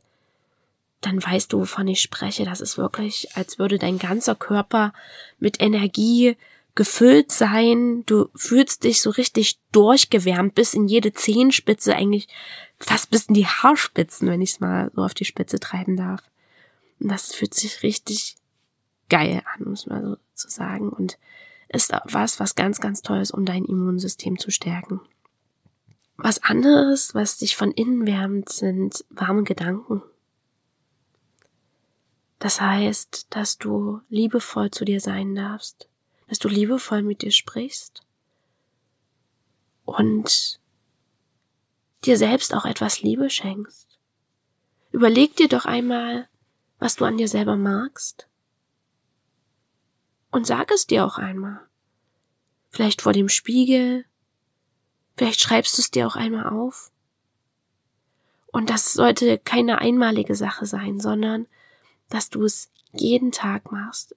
dann 1.02 1.24
weißt 1.24 1.54
du, 1.54 1.62
wovon 1.62 1.88
ich 1.88 2.02
spreche. 2.02 2.46
Das 2.46 2.62
ist 2.62 2.78
wirklich, 2.78 3.30
als 3.36 3.58
würde 3.58 3.80
dein 3.80 4.00
ganzer 4.00 4.36
Körper 4.36 4.94
mit 5.40 5.62
Energie 5.62 6.38
gefüllt 6.80 7.30
sein. 7.30 8.06
Du 8.06 8.30
fühlst 8.36 8.86
dich 8.86 9.02
so 9.02 9.10
richtig 9.10 9.60
durchgewärmt 9.74 10.56
bis 10.56 10.74
in 10.74 10.88
jede 10.88 11.12
Zehenspitze, 11.12 11.94
eigentlich 11.94 12.30
fast 12.80 13.12
bis 13.12 13.26
in 13.26 13.34
die 13.34 13.48
Haarspitzen, 13.48 14.30
wenn 14.30 14.42
ich 14.42 14.52
es 14.52 14.60
mal 14.62 14.90
so 14.96 15.04
auf 15.04 15.14
die 15.14 15.26
Spitze 15.26 15.60
treiben 15.60 15.98
darf. 15.98 16.22
Und 17.02 17.10
das 17.10 17.36
fühlt 17.36 17.54
sich 17.54 17.84
richtig 17.84 18.38
geil 19.10 19.44
an, 19.54 19.68
muss 19.68 19.88
man 19.88 20.06
so 20.06 20.18
zu 20.36 20.50
sagen. 20.50 20.88
Und 20.88 21.20
ist 21.68 21.92
was, 22.06 22.40
was 22.40 22.56
ganz, 22.56 22.80
ganz 22.80 23.02
toll 23.02 23.20
ist, 23.20 23.32
um 23.32 23.44
dein 23.44 23.66
Immunsystem 23.66 24.40
zu 24.40 24.50
stärken. 24.50 25.02
Was 26.16 26.42
anderes, 26.42 27.14
was 27.14 27.40
dich 27.40 27.58
von 27.58 27.72
innen 27.72 28.08
wärmt, 28.08 28.48
sind 28.48 29.04
warme 29.10 29.44
Gedanken. 29.44 30.02
Das 32.40 32.62
heißt, 32.62 33.28
dass 33.32 33.58
du 33.58 34.00
liebevoll 34.08 34.72
zu 34.72 34.86
dir 34.86 35.02
sein 35.02 35.36
darfst, 35.36 35.89
dass 36.30 36.40
du 36.40 36.48
liebevoll 36.48 37.02
mit 37.02 37.24
dir 37.24 37.32
sprichst 37.32 38.04
und 39.84 40.60
dir 42.06 42.18
selbst 42.18 42.54
auch 42.54 42.66
etwas 42.66 43.02
Liebe 43.02 43.30
schenkst. 43.30 44.00
Überleg 44.92 45.36
dir 45.36 45.50
doch 45.50 45.66
einmal, 45.66 46.30
was 46.78 46.96
du 46.96 47.06
an 47.06 47.18
dir 47.18 47.28
selber 47.28 47.58
magst 47.58 48.28
und 50.32 50.46
sag 50.46 50.72
es 50.72 50.86
dir 50.86 51.06
auch 51.06 51.18
einmal. 51.18 51.60
Vielleicht 52.70 53.02
vor 53.02 53.14
dem 53.14 53.30
Spiegel. 53.30 54.06
Vielleicht 55.18 55.42
schreibst 55.42 55.78
du 55.78 55.82
es 55.82 55.92
dir 55.92 56.08
auch 56.08 56.16
einmal 56.16 56.48
auf. 56.48 56.92
Und 58.52 58.70
das 58.70 58.94
sollte 58.94 59.40
keine 59.40 59.80
einmalige 59.80 60.36
Sache 60.36 60.66
sein, 60.66 61.00
sondern 61.00 61.48
dass 62.10 62.30
du 62.30 62.44
es 62.44 62.72
jeden 62.92 63.32
Tag 63.32 63.72
machst. 63.72 64.16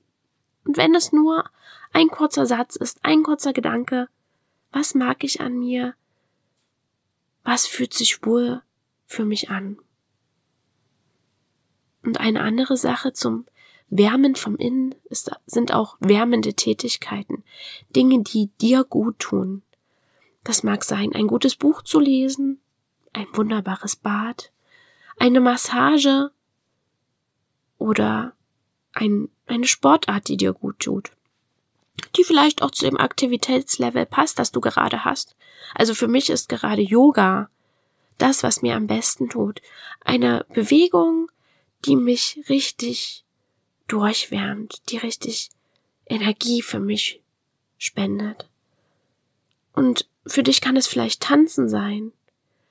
Und 0.65 0.77
wenn 0.77 0.95
es 0.95 1.13
nur 1.13 1.45
ein 1.93 2.09
kurzer 2.09 2.47
Satz 2.47 2.77
ist, 2.77 3.05
ein 3.05 3.23
kurzer 3.23 3.53
Gedanke, 3.53 4.09
was 4.71 4.95
mag 4.95 5.25
ich 5.25 5.41
an 5.41 5.59
mir? 5.59 5.95
Was 7.45 7.67
fühlt 7.67 7.93
sich 7.93 8.25
wohl 8.25 8.63
für 9.07 9.25
mich 9.25 9.51
an? 9.51 9.79
Und 12.03 12.19
eine 12.19 12.41
andere 12.41 12.77
Sache 12.77 13.13
zum 13.13 13.47
Wärmen 13.89 14.37
vom 14.37 14.57
Innen 14.57 14.95
ist, 15.05 15.31
sind 15.47 15.73
auch 15.73 15.97
wärmende 16.01 16.55
Tätigkeiten, 16.55 17.45
Dinge, 17.95 18.23
die 18.23 18.51
dir 18.61 18.85
gut 18.85 19.19
tun. 19.19 19.63
Das 20.45 20.63
mag 20.63 20.83
sein, 20.83 21.15
ein 21.15 21.27
gutes 21.27 21.57
Buch 21.57 21.83
zu 21.83 22.01
lesen, 22.01 22.61
ein 23.13 23.27
wunderbares 23.35 23.97
Bad, 23.97 24.51
eine 25.19 25.41
Massage 25.41 26.31
oder 27.79 28.35
ein, 28.93 29.29
eine 29.47 29.67
Sportart, 29.67 30.29
die 30.29 30.37
dir 30.37 30.53
gut 30.53 30.81
tut, 30.81 31.13
die 32.17 32.25
vielleicht 32.25 32.63
auch 32.63 32.71
zu 32.71 32.85
dem 32.85 32.99
Aktivitätslevel 32.99 34.07
passt, 34.07 34.39
das 34.39 34.53
du 34.53 34.61
gerade 34.61 35.05
hast. 35.05 35.37
Also 35.75 35.95
für 35.95 36.09
mich 36.09 36.31
ist 36.31 36.49
gerade 36.49 36.83
Yoga 36.83 37.49
das, 38.19 38.43
was 38.43 38.63
mir 38.63 38.77
am 38.77 38.87
besten 38.87 39.29
tut. 39.29 39.61
Eine 40.05 40.47
Bewegung, 40.53 41.31
die 41.85 41.97
mich 41.97 42.41
richtig 42.49 43.25
durchwärmt, 43.89 44.83
die 44.91 44.99
richtig 44.99 45.51
Energie 46.07 46.63
für 46.63 46.81
mich 46.81 47.21
spendet. 47.79 48.49
Und 49.73 50.09
für 50.27 50.43
dich 50.43 50.61
kann 50.61 50.77
es 50.77 50.87
vielleicht 50.87 51.23
tanzen 51.23 51.69
sein, 51.69 52.13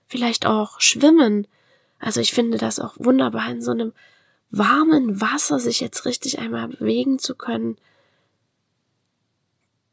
vielleicht 0.07 0.45
auch 0.45 0.79
schwimmen. 0.79 1.47
Also 1.99 2.21
ich 2.21 2.31
finde 2.33 2.57
das 2.57 2.79
auch 2.79 2.95
wunderbar, 2.97 3.49
in 3.49 3.61
so 3.61 3.71
einem 3.71 3.93
warmen 4.51 5.22
Wasser 5.22 5.60
sich 5.60 5.79
jetzt 5.79 6.05
richtig 6.05 6.39
einmal 6.39 6.67
bewegen 6.67 7.17
zu 7.20 7.36
können. 7.36 7.77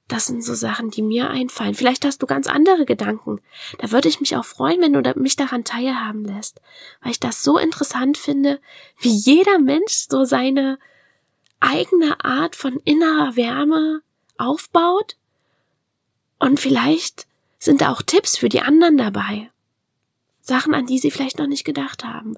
Das 0.08 0.26
sind 0.26 0.42
so 0.42 0.54
Sachen, 0.54 0.90
die 0.90 1.02
mir 1.02 1.28
einfallen. 1.30 1.74
Vielleicht 1.74 2.04
hast 2.04 2.22
du 2.22 2.26
ganz 2.26 2.46
andere 2.46 2.86
Gedanken. 2.86 3.40
Da 3.78 3.92
würde 3.92 4.08
ich 4.08 4.20
mich 4.20 4.36
auch 4.36 4.44
freuen, 4.44 4.80
wenn 4.80 4.94
du 4.94 5.20
mich 5.20 5.36
daran 5.36 5.64
teilhaben 5.64 6.24
lässt, 6.24 6.60
weil 7.02 7.12
ich 7.12 7.20
das 7.20 7.44
so 7.44 7.58
interessant 7.58 8.16
finde, 8.16 8.58
wie 8.98 9.10
jeder 9.10 9.58
Mensch 9.58 10.06
so 10.08 10.24
seine 10.24 10.78
eigene 11.60 12.24
Art 12.24 12.56
von 12.56 12.80
innerer 12.84 13.36
Wärme 13.36 14.00
aufbaut. 14.38 15.16
Und 16.38 16.58
vielleicht 16.58 17.26
sind 17.58 17.82
da 17.82 17.92
auch 17.92 18.02
Tipps 18.02 18.38
für 18.38 18.48
die 18.48 18.62
anderen 18.62 18.96
dabei. 18.96 19.50
Sachen, 20.40 20.74
an 20.74 20.86
die 20.86 20.98
sie 20.98 21.10
vielleicht 21.10 21.38
noch 21.38 21.46
nicht 21.46 21.64
gedacht 21.64 22.04
haben. 22.04 22.36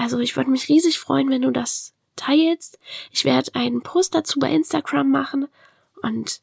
Also 0.00 0.18
ich 0.18 0.34
würde 0.34 0.50
mich 0.50 0.70
riesig 0.70 0.98
freuen, 0.98 1.28
wenn 1.28 1.42
du 1.42 1.50
das 1.50 1.92
teilst. 2.16 2.78
Ich 3.12 3.26
werde 3.26 3.54
einen 3.54 3.82
Post 3.82 4.14
dazu 4.14 4.38
bei 4.38 4.50
Instagram 4.50 5.10
machen 5.10 5.46
und 6.00 6.40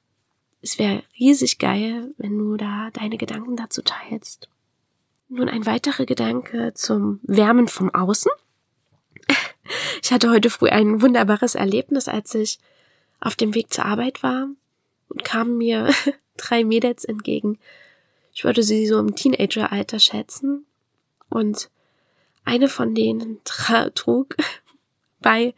es 0.62 0.78
wäre 0.78 1.02
riesig 1.20 1.58
geil, 1.58 2.14
wenn 2.18 2.38
du 2.38 2.56
da 2.56 2.92
deine 2.94 3.18
Gedanken 3.18 3.56
dazu 3.56 3.82
teilst. 3.82 4.48
Nun 5.28 5.50
ein 5.50 5.66
weiterer 5.66 6.06
Gedanke 6.06 6.76
zum 6.76 7.20
Wärmen 7.24 7.68
vom 7.68 7.94
Außen. 7.94 8.32
Ich 10.02 10.14
hatte 10.14 10.30
heute 10.30 10.50
früh 10.50 10.70
ein 10.70 11.02
wunderbares 11.02 11.56
Erlebnis, 11.56 12.08
als 12.08 12.34
ich 12.36 12.60
auf 13.20 13.36
dem 13.36 13.54
Weg 13.54 13.74
zur 13.74 13.84
Arbeit 13.84 14.24
war 14.24 14.48
und 15.10 15.26
kamen 15.26 15.58
mir 15.58 15.90
drei 16.38 16.64
Mädels 16.64 17.04
entgegen. 17.04 17.60
Ich 18.34 18.46
würde 18.46 18.64
sie 18.64 18.88
so 18.88 18.98
im 19.00 19.16
Teenageralter 19.16 20.00
schätzen 20.00 20.66
und 21.30 21.70
eine 22.48 22.70
von 22.70 22.96
denen 22.96 23.42
trug 23.44 24.36
bei, 25.20 25.54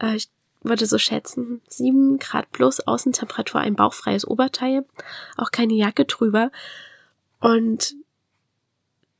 äh, 0.00 0.16
ich 0.16 0.28
würde 0.62 0.86
so 0.86 0.98
schätzen, 0.98 1.62
sieben 1.68 2.18
Grad 2.18 2.50
plus 2.52 2.80
Außentemperatur, 2.80 3.60
ein 3.60 3.76
bauchfreies 3.76 4.26
Oberteil, 4.26 4.84
auch 5.36 5.50
keine 5.50 5.74
Jacke 5.74 6.04
drüber 6.04 6.50
und 7.40 7.94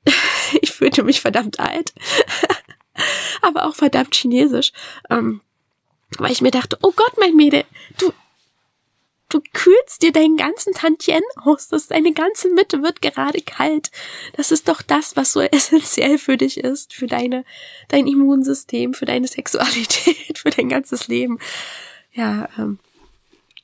ich 0.61 0.73
fühlte 0.73 1.03
mich 1.03 1.21
verdammt 1.21 1.61
alt 1.61 1.93
aber 3.43 3.67
auch 3.67 3.75
verdammt 3.75 4.15
chinesisch. 4.15 4.73
Ähm, 5.11 5.41
weil 6.19 6.33
ich 6.33 6.41
mir 6.41 6.51
dachte, 6.51 6.79
oh 6.83 6.93
Gott, 6.95 7.13
mein 7.19 7.37
Mädel, 7.37 7.65
du, 7.99 8.13
du 9.29 9.41
kühlst 9.53 10.03
dir 10.03 10.13
deinen 10.13 10.37
ganzen 10.37 10.73
Tantien 10.73 11.23
aus. 11.37 11.69
Das 11.69 11.89
deine 11.89 12.13
ganze 12.13 12.51
Mitte 12.51 12.83
wird 12.83 13.03
gerade 13.03 13.41
kalt. 13.41 13.91
Das 14.35 14.51
ist 14.51 14.69
doch 14.69 14.83
das, 14.83 15.17
was 15.17 15.33
so 15.33 15.41
essentiell 15.53 16.19
für 16.19 16.37
dich 16.37 16.59
ist, 16.59 16.95
für 16.95 17.07
deine, 17.07 17.45
dein 17.89 18.07
Immunsystem, 18.07 18.95
für 18.95 19.05
deine 19.05 19.29
Sexualität, 19.29 20.39
für 20.39 20.51
dein 20.51 20.69
ganzes 20.69 21.09
Leben. 21.09 21.39
Ja, 22.13 22.49
ähm, 22.59 22.79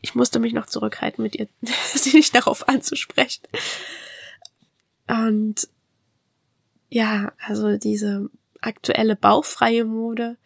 ich 0.00 0.14
musste 0.14 0.38
mich 0.38 0.52
noch 0.52 0.66
zurückhalten, 0.66 1.22
mit 1.22 1.34
ihr, 1.34 1.48
sie 1.94 2.16
nicht 2.16 2.34
darauf 2.34 2.68
anzusprechen. 2.68 3.42
Und 5.08 5.68
ja, 6.90 7.32
also 7.38 7.76
diese 7.76 8.28
aktuelle 8.60 9.16
bauchfreie 9.16 9.84
Mode 9.84 10.36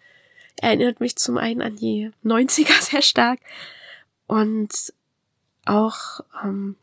erinnert 0.56 1.00
mich 1.00 1.16
zum 1.16 1.38
einen 1.38 1.62
an 1.62 1.76
die 1.76 2.10
90er 2.24 2.82
sehr 2.82 3.02
stark 3.02 3.38
und 4.26 4.72
auch 5.68 6.20
ähm, 6.42 6.76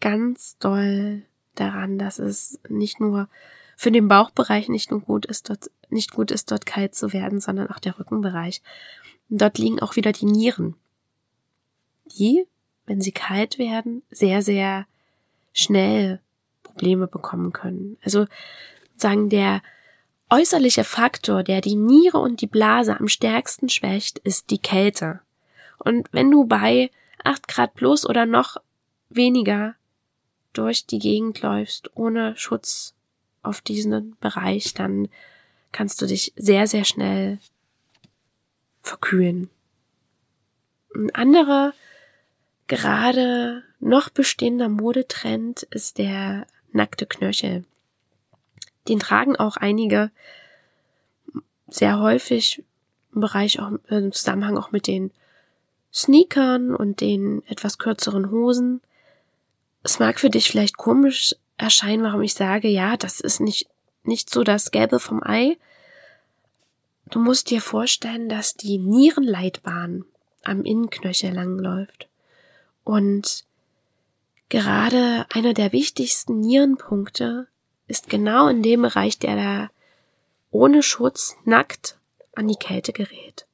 ganz 0.00 0.58
doll 0.58 1.22
daran, 1.54 1.98
dass 1.98 2.18
es 2.18 2.58
nicht 2.68 3.00
nur 3.00 3.28
für 3.76 3.90
den 3.90 4.08
Bauchbereich 4.08 4.68
nicht 4.68 4.90
nur 4.90 5.00
gut 5.00 5.26
ist, 5.26 5.50
dort, 5.50 5.70
nicht 5.90 6.12
gut 6.12 6.30
ist, 6.30 6.50
dort 6.50 6.66
kalt 6.66 6.94
zu 6.94 7.12
werden, 7.12 7.40
sondern 7.40 7.70
auch 7.70 7.78
der 7.78 7.98
Rückenbereich. 7.98 8.62
Dort 9.28 9.58
liegen 9.58 9.80
auch 9.80 9.96
wieder 9.96 10.12
die 10.12 10.26
Nieren, 10.26 10.74
die, 12.06 12.46
wenn 12.86 13.00
sie 13.00 13.12
kalt 13.12 13.58
werden, 13.58 14.02
sehr, 14.10 14.42
sehr 14.42 14.86
schnell 15.52 16.20
Probleme 16.62 17.06
bekommen 17.06 17.52
können. 17.52 17.96
Also 18.02 18.26
sagen 18.96 19.28
der 19.28 19.62
äußerliche 20.30 20.84
Faktor, 20.84 21.42
der 21.42 21.60
die 21.60 21.76
Niere 21.76 22.18
und 22.18 22.40
die 22.40 22.46
Blase 22.46 22.98
am 22.98 23.08
stärksten 23.08 23.68
schwächt, 23.68 24.18
ist 24.18 24.50
die 24.50 24.58
Kälte. 24.58 25.20
Und 25.78 26.08
wenn 26.12 26.30
du 26.30 26.46
bei 26.46 26.90
8 27.24 27.48
Grad 27.48 27.74
plus 27.74 28.06
oder 28.06 28.26
noch 28.26 28.56
weniger 29.08 29.74
durch 30.52 30.86
die 30.86 30.98
Gegend 30.98 31.40
läufst, 31.42 31.96
ohne 31.96 32.36
Schutz 32.36 32.94
auf 33.42 33.60
diesen 33.60 34.16
Bereich, 34.20 34.74
dann 34.74 35.08
kannst 35.72 36.00
du 36.02 36.06
dich 36.06 36.32
sehr, 36.36 36.66
sehr 36.66 36.84
schnell 36.84 37.38
verkühlen. 38.82 39.48
Ein 40.94 41.14
anderer, 41.14 41.72
gerade 42.66 43.62
noch 43.80 44.10
bestehender 44.10 44.68
Modetrend 44.68 45.62
ist 45.64 45.98
der 45.98 46.46
nackte 46.72 47.06
Knöchel. 47.06 47.64
Den 48.88 48.98
tragen 48.98 49.36
auch 49.36 49.56
einige 49.56 50.10
sehr 51.68 52.00
häufig 52.00 52.64
im 53.14 53.20
Bereich 53.20 53.60
auch 53.60 53.72
im 53.88 54.12
Zusammenhang 54.12 54.56
auch 54.56 54.72
mit 54.72 54.86
den 54.86 55.12
Sneakern 55.92 56.74
und 56.74 57.00
den 57.00 57.42
etwas 57.46 57.78
kürzeren 57.78 58.30
Hosen. 58.30 58.80
Es 59.82 59.98
mag 59.98 60.18
für 60.18 60.30
dich 60.30 60.50
vielleicht 60.50 60.76
komisch 60.76 61.36
erscheinen, 61.58 62.02
warum 62.02 62.22
ich 62.22 62.34
sage, 62.34 62.68
ja, 62.68 62.96
das 62.96 63.20
ist 63.20 63.40
nicht, 63.40 63.68
nicht 64.04 64.30
so 64.30 64.42
das 64.42 64.70
Gelbe 64.70 64.98
vom 64.98 65.22
Ei. 65.22 65.58
Du 67.10 67.18
musst 67.18 67.50
dir 67.50 67.60
vorstellen, 67.60 68.28
dass 68.28 68.54
die 68.54 68.78
Nierenleitbahn 68.78 70.04
am 70.44 70.64
Innenknöchel 70.64 71.32
langläuft. 71.32 72.08
Und 72.84 73.44
gerade 74.48 75.26
einer 75.32 75.52
der 75.52 75.72
wichtigsten 75.72 76.40
Nierenpunkte 76.40 77.48
ist 77.86 78.08
genau 78.08 78.48
in 78.48 78.62
dem 78.62 78.82
Bereich, 78.82 79.18
der 79.18 79.36
da 79.36 79.70
ohne 80.50 80.82
Schutz 80.82 81.36
nackt 81.44 81.98
an 82.34 82.48
die 82.48 82.56
Kälte 82.56 82.92
gerät. 82.92 83.46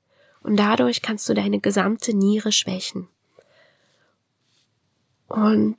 Und 0.49 0.57
dadurch 0.57 1.02
kannst 1.02 1.28
du 1.28 1.35
deine 1.35 1.61
gesamte 1.61 2.14
Niere 2.14 2.52
schwächen. 2.52 3.07
Und 5.26 5.76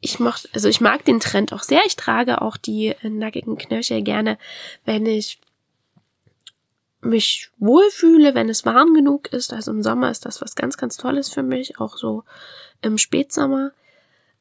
ich 0.00 0.18
mochte, 0.18 0.48
also 0.54 0.68
ich 0.68 0.80
mag 0.80 1.04
den 1.04 1.20
Trend 1.20 1.52
auch 1.52 1.62
sehr. 1.62 1.82
Ich 1.84 1.96
trage 1.96 2.40
auch 2.40 2.56
die 2.56 2.94
nackigen 3.02 3.58
Knöchel 3.58 4.00
gerne, 4.00 4.38
wenn 4.86 5.04
ich 5.04 5.38
mich 7.02 7.50
wohlfühle, 7.58 8.34
wenn 8.34 8.48
es 8.48 8.64
warm 8.64 8.94
genug 8.94 9.34
ist. 9.34 9.52
Also 9.52 9.70
im 9.70 9.82
Sommer 9.82 10.10
ist 10.10 10.24
das 10.24 10.40
was 10.40 10.54
ganz, 10.54 10.78
ganz 10.78 10.96
Tolles 10.96 11.28
für 11.28 11.42
mich, 11.42 11.78
auch 11.78 11.98
so 11.98 12.24
im 12.80 12.96
Spätsommer. 12.96 13.72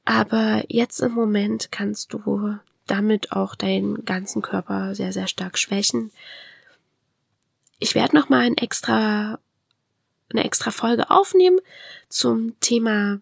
Aber 0.06 0.64
jetzt 0.70 1.02
im 1.02 1.12
Moment 1.12 1.70
kannst 1.70 2.14
du 2.14 2.56
damit 2.88 3.34
auch 3.34 3.56
deinen 3.56 4.06
ganzen 4.06 4.42
Körper 4.42 4.96
sehr, 4.96 5.12
sehr 5.12 5.28
stark 5.28 5.58
schwächen. 5.58 6.12
Ich 7.78 7.94
werde 7.94 8.16
noch 8.16 8.30
mal 8.30 8.40
ein 8.40 8.56
extra, 8.56 9.38
eine 10.32 10.44
extra 10.44 10.72
Folge 10.72 11.10
aufnehmen 11.10 11.60
zum 12.10 12.60
Thema 12.60 13.20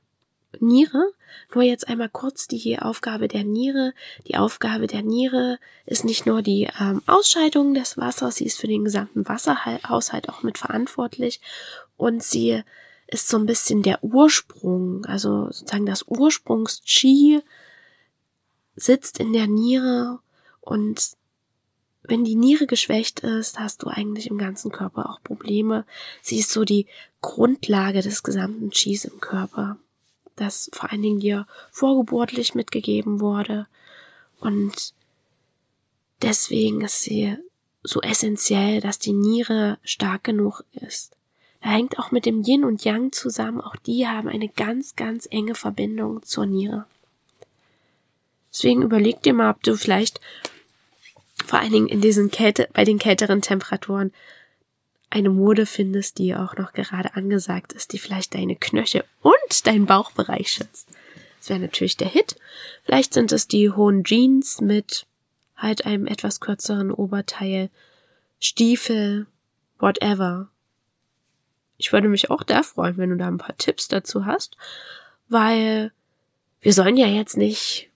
Niere. 0.60 1.12
Nur 1.54 1.64
jetzt 1.64 1.88
einmal 1.88 2.10
kurz 2.10 2.48
die 2.48 2.80
Aufgabe 2.80 3.28
der 3.28 3.44
Niere. 3.44 3.94
Die 4.28 4.36
Aufgabe 4.36 4.88
der 4.88 5.04
Niere 5.04 5.60
ist 5.86 6.04
nicht 6.04 6.26
nur 6.26 6.42
die 6.42 6.70
ähm, 6.80 7.02
Ausscheidung 7.06 7.74
des 7.74 7.98
Wassers, 7.98 8.36
sie 8.36 8.46
ist 8.46 8.60
für 8.60 8.68
den 8.68 8.84
gesamten 8.84 9.28
Wasserhaushalt 9.28 10.30
auch 10.30 10.44
mit 10.44 10.58
verantwortlich 10.58 11.42
und 11.96 12.24
sie 12.24 12.64
ist 13.08 13.30
so 13.30 13.38
ein 13.38 13.46
bisschen 13.46 13.84
der 13.84 14.04
Ursprung, 14.04 15.06
also 15.06 15.46
sozusagen 15.46 15.86
das 15.86 16.04
Ursprungs-Chi 16.08 17.42
sitzt 18.76 19.20
in 19.20 19.34
der 19.34 19.48
Niere 19.48 20.20
und 20.60 21.16
wenn 22.08 22.24
die 22.24 22.36
Niere 22.36 22.68
geschwächt 22.68 23.22
ist, 23.22 23.60
hast 23.60 23.84
du 23.84 23.88
eigentlich 23.88 24.28
im 24.28 24.38
ganzen 24.38 24.72
Körper 24.72 25.10
auch 25.10 25.22
Probleme. 25.24 25.86
Sie 26.22 26.40
ist 26.40 26.52
so 26.52 26.64
die 26.64 26.88
Grundlage 27.22 28.02
des 28.02 28.24
gesamten 28.24 28.72
Chis 28.72 29.06
im 29.06 29.20
Körper 29.20 29.78
das 30.38 30.70
vor 30.74 30.92
allen 30.92 31.02
Dingen 31.02 31.20
dir 31.20 31.46
vorgeburtlich 31.72 32.56
mitgegeben 32.56 33.20
wurde. 33.20 33.68
Und 34.40 34.94
deswegen 36.22 36.82
ist 36.82 37.02
sie 37.02 37.36
so 37.84 38.02
essentiell, 38.02 38.80
dass 38.80 39.00
die 39.00 39.14
Niere 39.14 39.78
stark 39.84 40.24
genug 40.24 40.64
ist. 40.72 41.16
Da 41.62 41.72
hängt 41.72 42.00
auch 42.00 42.12
mit 42.12 42.26
dem 42.26 42.44
Yin 42.44 42.64
und 42.64 42.86
Yang 42.86 43.12
zusammen. 43.12 43.62
Auch 43.62 43.76
die 43.76 44.08
haben 44.08 44.30
eine 44.30 44.48
ganz, 44.48 44.96
ganz 44.96 45.28
enge 45.30 45.56
Verbindung 45.56 46.24
zur 46.24 46.46
Niere. 46.46 46.86
Deswegen 48.54 48.84
überleg 48.84 49.22
dir 49.24 49.34
mal, 49.34 49.52
ob 49.52 49.64
du 49.64 49.76
vielleicht 49.76 50.22
vor 51.48 51.60
allen 51.60 51.72
Dingen 51.72 51.88
in 51.88 52.02
diesen 52.02 52.30
Kälte, 52.30 52.70
bei 52.74 52.84
den 52.84 53.00
kälteren 53.00 53.42
Temperaturen 53.42 54.12
eine 55.10 55.30
Mode 55.30 55.66
findest, 55.66 56.18
die 56.18 56.36
auch 56.36 56.56
noch 56.58 56.74
gerade 56.74 57.16
angesagt 57.16 57.74
ist, 57.74 57.94
die 57.94 58.00
vielleicht 58.00 58.36
deine 58.36 58.56
Knöchel 58.56 59.04
und 59.22 59.66
deinen 59.66 59.86
Bauchbereich 59.86 60.52
schützt. 60.52 60.90
Das 61.40 61.50
wäre 61.50 61.60
natürlich 61.60 61.96
der 61.96 62.10
Hit. 62.10 62.36
Vielleicht 62.84 63.14
sind 63.14 63.32
es 63.32 63.48
die 63.48 63.72
hohen 63.72 64.04
Jeans 64.04 64.60
mit 64.60 65.06
halt 65.56 65.86
einem 65.86 66.06
etwas 66.08 66.40
kürzeren 66.40 66.92
Oberteil, 66.92 67.70
Stiefel, 68.40 69.28
whatever. 69.80 70.50
Ich 71.78 71.94
würde 71.94 72.10
mich 72.10 72.30
auch 72.30 72.44
da 72.44 72.64
freuen, 72.64 72.98
wenn 72.98 73.12
du 73.12 73.18
da 73.18 73.28
ein 73.28 73.38
paar 73.38 73.58
Tipps 73.58 73.88
dazu 73.88 74.26
hast, 74.26 74.58
weil 75.30 75.92
wir 76.60 76.74
sollen 76.74 76.98
ja 76.98 77.08
jetzt 77.08 77.38
nicht 77.38 77.90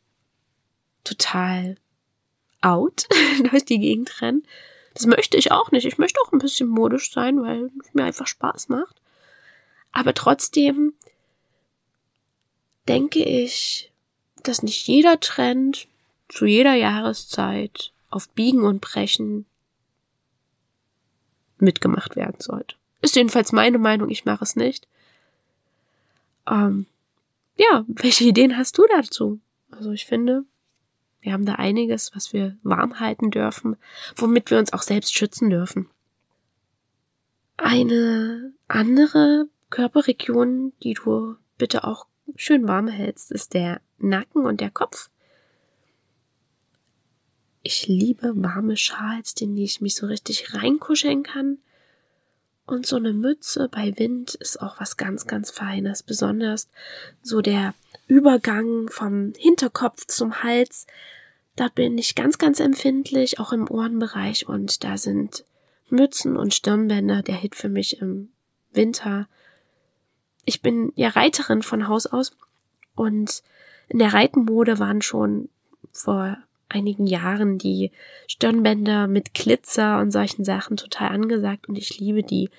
total 1.03 1.75
out 2.61 3.07
durch 3.51 3.65
die 3.65 3.79
Gegend 3.79 4.21
rennen, 4.21 4.43
das 4.93 5.05
möchte 5.05 5.37
ich 5.37 5.51
auch 5.51 5.71
nicht. 5.71 5.85
Ich 5.85 5.97
möchte 5.97 6.19
auch 6.21 6.31
ein 6.31 6.39
bisschen 6.39 6.67
modisch 6.67 7.11
sein, 7.11 7.41
weil 7.41 7.71
es 7.81 7.93
mir 7.93 8.03
einfach 8.03 8.27
Spaß 8.27 8.69
macht. 8.69 9.01
Aber 9.91 10.13
trotzdem 10.13 10.93
denke 12.87 13.23
ich, 13.23 13.91
dass 14.43 14.63
nicht 14.63 14.87
jeder 14.87 15.19
Trend 15.19 15.87
zu 16.29 16.45
jeder 16.45 16.73
Jahreszeit 16.73 17.91
auf 18.09 18.29
Biegen 18.29 18.63
und 18.63 18.81
Brechen 18.81 19.45
mitgemacht 21.57 22.15
werden 22.15 22.39
sollte. 22.39 22.75
Ist 23.01 23.15
jedenfalls 23.15 23.51
meine 23.51 23.77
Meinung, 23.77 24.09
ich 24.09 24.25
mache 24.25 24.43
es 24.43 24.55
nicht. 24.55 24.87
Ähm, 26.47 26.85
ja, 27.55 27.85
welche 27.87 28.23
Ideen 28.23 28.57
hast 28.57 28.77
du 28.77 28.85
dazu? 28.87 29.39
Also 29.71 29.91
ich 29.91 30.05
finde, 30.05 30.45
wir 31.21 31.33
haben 31.33 31.45
da 31.45 31.55
einiges, 31.55 32.15
was 32.15 32.33
wir 32.33 32.57
warm 32.63 32.99
halten 32.99 33.31
dürfen, 33.31 33.77
womit 34.15 34.51
wir 34.51 34.57
uns 34.57 34.73
auch 34.73 34.81
selbst 34.81 35.15
schützen 35.15 35.49
dürfen. 35.49 35.87
Eine 37.57 38.53
andere 38.67 39.47
Körperregion, 39.69 40.73
die 40.83 40.95
du 40.95 41.35
bitte 41.57 41.83
auch 41.83 42.07
schön 42.35 42.67
warm 42.67 42.87
hältst, 42.87 43.31
ist 43.31 43.53
der 43.53 43.81
Nacken 43.99 44.45
und 44.45 44.61
der 44.61 44.71
Kopf. 44.71 45.09
Ich 47.63 47.87
liebe 47.87 48.33
warme 48.35 48.75
Schals, 48.75 49.33
in 49.39 49.55
die 49.55 49.63
ich 49.63 49.81
mich 49.81 49.95
so 49.95 50.07
richtig 50.07 50.55
reinkuscheln 50.55 51.21
kann. 51.21 51.59
Und 52.71 52.85
so 52.85 52.95
eine 52.95 53.11
Mütze 53.11 53.67
bei 53.67 53.91
Wind 53.97 54.35
ist 54.35 54.61
auch 54.61 54.79
was 54.79 54.95
ganz, 54.95 55.27
ganz 55.27 55.51
Feines. 55.51 56.03
Besonders 56.03 56.69
so 57.21 57.41
der 57.41 57.73
Übergang 58.07 58.87
vom 58.87 59.33
Hinterkopf 59.37 60.07
zum 60.07 60.41
Hals, 60.41 60.87
da 61.57 61.67
bin 61.67 61.97
ich 61.97 62.15
ganz, 62.15 62.37
ganz 62.37 62.61
empfindlich, 62.61 63.41
auch 63.41 63.51
im 63.51 63.69
Ohrenbereich 63.69 64.47
und 64.47 64.85
da 64.85 64.97
sind 64.97 65.43
Mützen 65.89 66.37
und 66.37 66.53
Stirnbänder 66.53 67.23
der 67.23 67.35
Hit 67.35 67.55
für 67.55 67.67
mich 67.67 68.01
im 68.01 68.29
Winter. 68.71 69.27
Ich 70.45 70.61
bin 70.61 70.93
ja 70.95 71.09
Reiterin 71.09 71.63
von 71.63 71.89
Haus 71.89 72.05
aus 72.05 72.37
und 72.95 73.43
in 73.89 73.99
der 73.99 74.13
Reitenmode 74.13 74.79
waren 74.79 75.01
schon 75.01 75.49
vor 75.91 76.37
einigen 76.71 77.07
Jahren 77.07 77.57
die 77.57 77.91
Stirnbänder 78.27 79.07
mit 79.07 79.33
Glitzer 79.33 79.99
und 79.99 80.11
solchen 80.11 80.43
Sachen 80.43 80.77
total 80.77 81.09
angesagt 81.09 81.67
und 81.69 81.77
ich 81.77 81.99
liebe 81.99 82.23
die. 82.23 82.49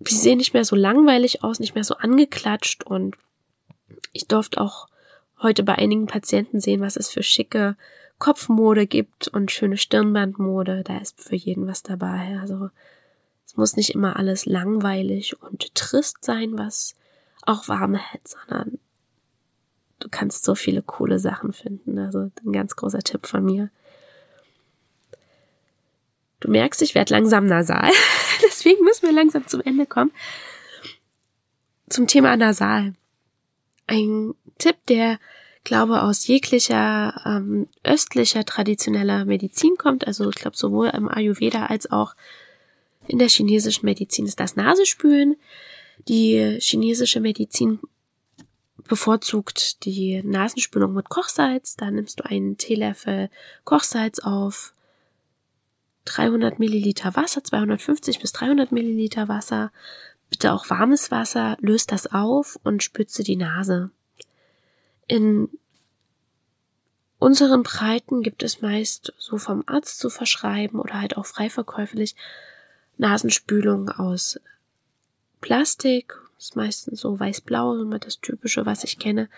Sie 0.00 0.16
sehen 0.16 0.38
nicht 0.38 0.54
mehr 0.54 0.64
so 0.64 0.76
langweilig 0.76 1.42
aus, 1.42 1.58
nicht 1.58 1.74
mehr 1.74 1.84
so 1.84 1.96
angeklatscht 1.96 2.84
und 2.84 3.16
ich 4.12 4.28
durfte 4.28 4.60
auch 4.60 4.88
heute 5.40 5.62
bei 5.62 5.74
einigen 5.76 6.06
Patienten 6.06 6.60
sehen, 6.60 6.80
was 6.80 6.96
es 6.96 7.08
für 7.08 7.22
schicke 7.22 7.76
Kopfmode 8.18 8.86
gibt 8.86 9.28
und 9.28 9.50
schöne 9.50 9.76
Stirnbandmode. 9.76 10.82
Da 10.84 10.98
ist 10.98 11.20
für 11.20 11.36
jeden 11.36 11.66
was 11.66 11.82
dabei. 11.82 12.38
Also 12.40 12.70
es 13.46 13.56
muss 13.56 13.76
nicht 13.76 13.90
immer 13.90 14.16
alles 14.16 14.46
langweilig 14.46 15.40
und 15.42 15.74
trist 15.74 16.24
sein, 16.24 16.58
was 16.58 16.94
auch 17.42 17.68
warme 17.68 17.98
hält, 17.98 18.28
sondern 18.28 18.78
du 19.98 20.08
kannst 20.10 20.44
so 20.44 20.54
viele 20.54 20.82
coole 20.82 21.18
Sachen 21.18 21.52
finden. 21.52 21.98
Also 21.98 22.30
ein 22.44 22.52
ganz 22.52 22.76
großer 22.76 23.00
Tipp 23.00 23.26
von 23.26 23.44
mir. 23.44 23.70
Du 26.40 26.50
merkst, 26.50 26.82
ich 26.82 26.94
werde 26.94 27.14
langsam 27.14 27.46
nasal. 27.46 27.90
Deswegen 28.42 28.84
müssen 28.84 29.06
wir 29.06 29.12
langsam 29.12 29.46
zum 29.46 29.60
Ende 29.60 29.86
kommen. 29.86 30.12
Zum 31.88 32.06
Thema 32.06 32.36
Nasal. 32.36 32.94
Ein 33.86 34.34
Tipp, 34.58 34.76
der, 34.88 35.18
glaube 35.64 36.02
aus 36.02 36.26
jeglicher 36.26 37.20
ähm, 37.26 37.68
östlicher 37.84 38.44
traditioneller 38.44 39.24
Medizin 39.24 39.76
kommt. 39.76 40.06
Also 40.06 40.28
ich 40.30 40.36
glaube 40.36 40.56
sowohl 40.56 40.88
im 40.88 41.08
Ayurveda 41.08 41.66
als 41.66 41.90
auch 41.90 42.14
in 43.06 43.18
der 43.18 43.28
chinesischen 43.28 43.86
Medizin 43.86 44.26
ist 44.26 44.40
das 44.40 44.56
Nasespülen. 44.56 45.36
Die 46.06 46.58
chinesische 46.60 47.20
Medizin 47.20 47.80
bevorzugt 48.86 49.84
die 49.84 50.22
Nasenspülung 50.22 50.94
mit 50.94 51.08
Kochsalz. 51.08 51.76
Da 51.76 51.90
nimmst 51.90 52.20
du 52.20 52.24
einen 52.24 52.56
Teelöffel 52.56 53.30
Kochsalz 53.64 54.20
auf 54.20 54.72
300 56.04 56.58
Milliliter 56.58 57.16
Wasser, 57.16 57.44
250 57.44 58.20
bis 58.20 58.32
300 58.32 58.72
Milliliter 58.72 59.28
Wasser, 59.28 59.72
bitte 60.30 60.52
auch 60.52 60.70
warmes 60.70 61.10
Wasser, 61.10 61.56
löst 61.60 61.92
das 61.92 62.06
auf 62.06 62.58
und 62.64 62.82
spütze 62.82 63.22
die 63.22 63.36
Nase. 63.36 63.90
In 65.06 65.50
unseren 67.18 67.62
Breiten 67.62 68.22
gibt 68.22 68.42
es 68.42 68.62
meist 68.62 69.12
so 69.18 69.38
vom 69.38 69.64
Arzt 69.66 69.98
zu 69.98 70.08
verschreiben 70.08 70.80
oder 70.80 71.00
halt 71.00 71.16
auch 71.16 71.26
frei 71.26 71.50
verkäuflich 71.50 72.14
Nasenspülung 72.96 73.90
aus 73.90 74.40
Plastik, 75.40 76.14
ist 76.38 76.56
meistens 76.56 77.00
so 77.00 77.18
weiß-blau, 77.18 77.80
immer 77.80 77.98
das 77.98 78.20
typische, 78.20 78.64
was 78.66 78.84
ich 78.84 78.98
kenne. 78.98 79.28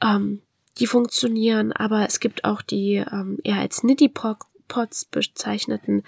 Ähm, 0.00 0.42
die 0.78 0.86
funktionieren, 0.86 1.72
aber 1.72 2.06
es 2.06 2.20
gibt 2.20 2.44
auch 2.44 2.62
die 2.62 2.96
ähm, 2.96 3.38
eher 3.42 3.58
als 3.58 3.82
Nitty-Pots 3.82 5.04
bezeichneten 5.06 6.04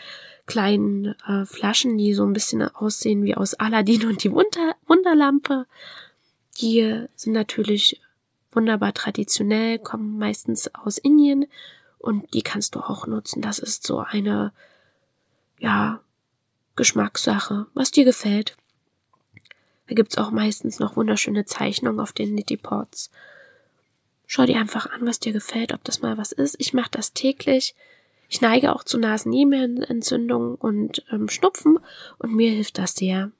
kleinen 0.46 1.14
äh, 1.26 1.44
Flaschen, 1.44 1.98
die 1.98 2.14
so 2.14 2.24
ein 2.24 2.32
bisschen 2.32 2.62
aussehen 2.62 3.24
wie 3.24 3.34
aus 3.34 3.54
Aladdin 3.54 4.06
und 4.06 4.22
die 4.24 4.32
Wunder 4.32 4.76
Wunderlampe. 4.86 5.66
Die 6.60 7.06
sind 7.16 7.32
natürlich 7.32 8.00
wunderbar 8.50 8.94
traditionell, 8.94 9.78
kommen 9.78 10.18
meistens 10.18 10.72
aus 10.74 10.98
Indien 10.98 11.46
und 11.98 12.34
die 12.34 12.42
kannst 12.42 12.74
du 12.74 12.80
auch 12.80 13.06
nutzen. 13.06 13.42
Das 13.42 13.58
ist 13.58 13.86
so 13.86 13.98
eine, 13.98 14.52
ja, 15.58 16.00
Geschmackssache, 16.76 17.66
was 17.74 17.90
dir 17.90 18.04
gefällt. 18.04 18.56
Da 19.88 19.94
gibt's 19.94 20.18
auch 20.18 20.30
meistens 20.30 20.78
noch 20.78 20.96
wunderschöne 20.96 21.44
Zeichnungen 21.44 22.00
auf 22.00 22.12
den 22.12 22.34
Nitty-Pots. 22.34 23.10
Schau 24.26 24.46
dir 24.46 24.58
einfach 24.58 24.90
an, 24.90 25.06
was 25.06 25.20
dir 25.20 25.32
gefällt, 25.32 25.72
ob 25.74 25.84
das 25.84 26.00
mal 26.00 26.16
was 26.16 26.32
ist. 26.32 26.56
Ich 26.58 26.72
mache 26.72 26.90
das 26.90 27.12
täglich. 27.12 27.74
Ich 28.28 28.40
neige 28.40 28.74
auch 28.74 28.82
zu 28.82 28.98
Nasennebenentzündungen 28.98 30.54
und 30.54 31.04
ähm, 31.12 31.28
Schnupfen 31.28 31.78
und 32.18 32.34
mir 32.34 32.50
hilft 32.50 32.78
das 32.78 32.94
sehr. 32.94 33.30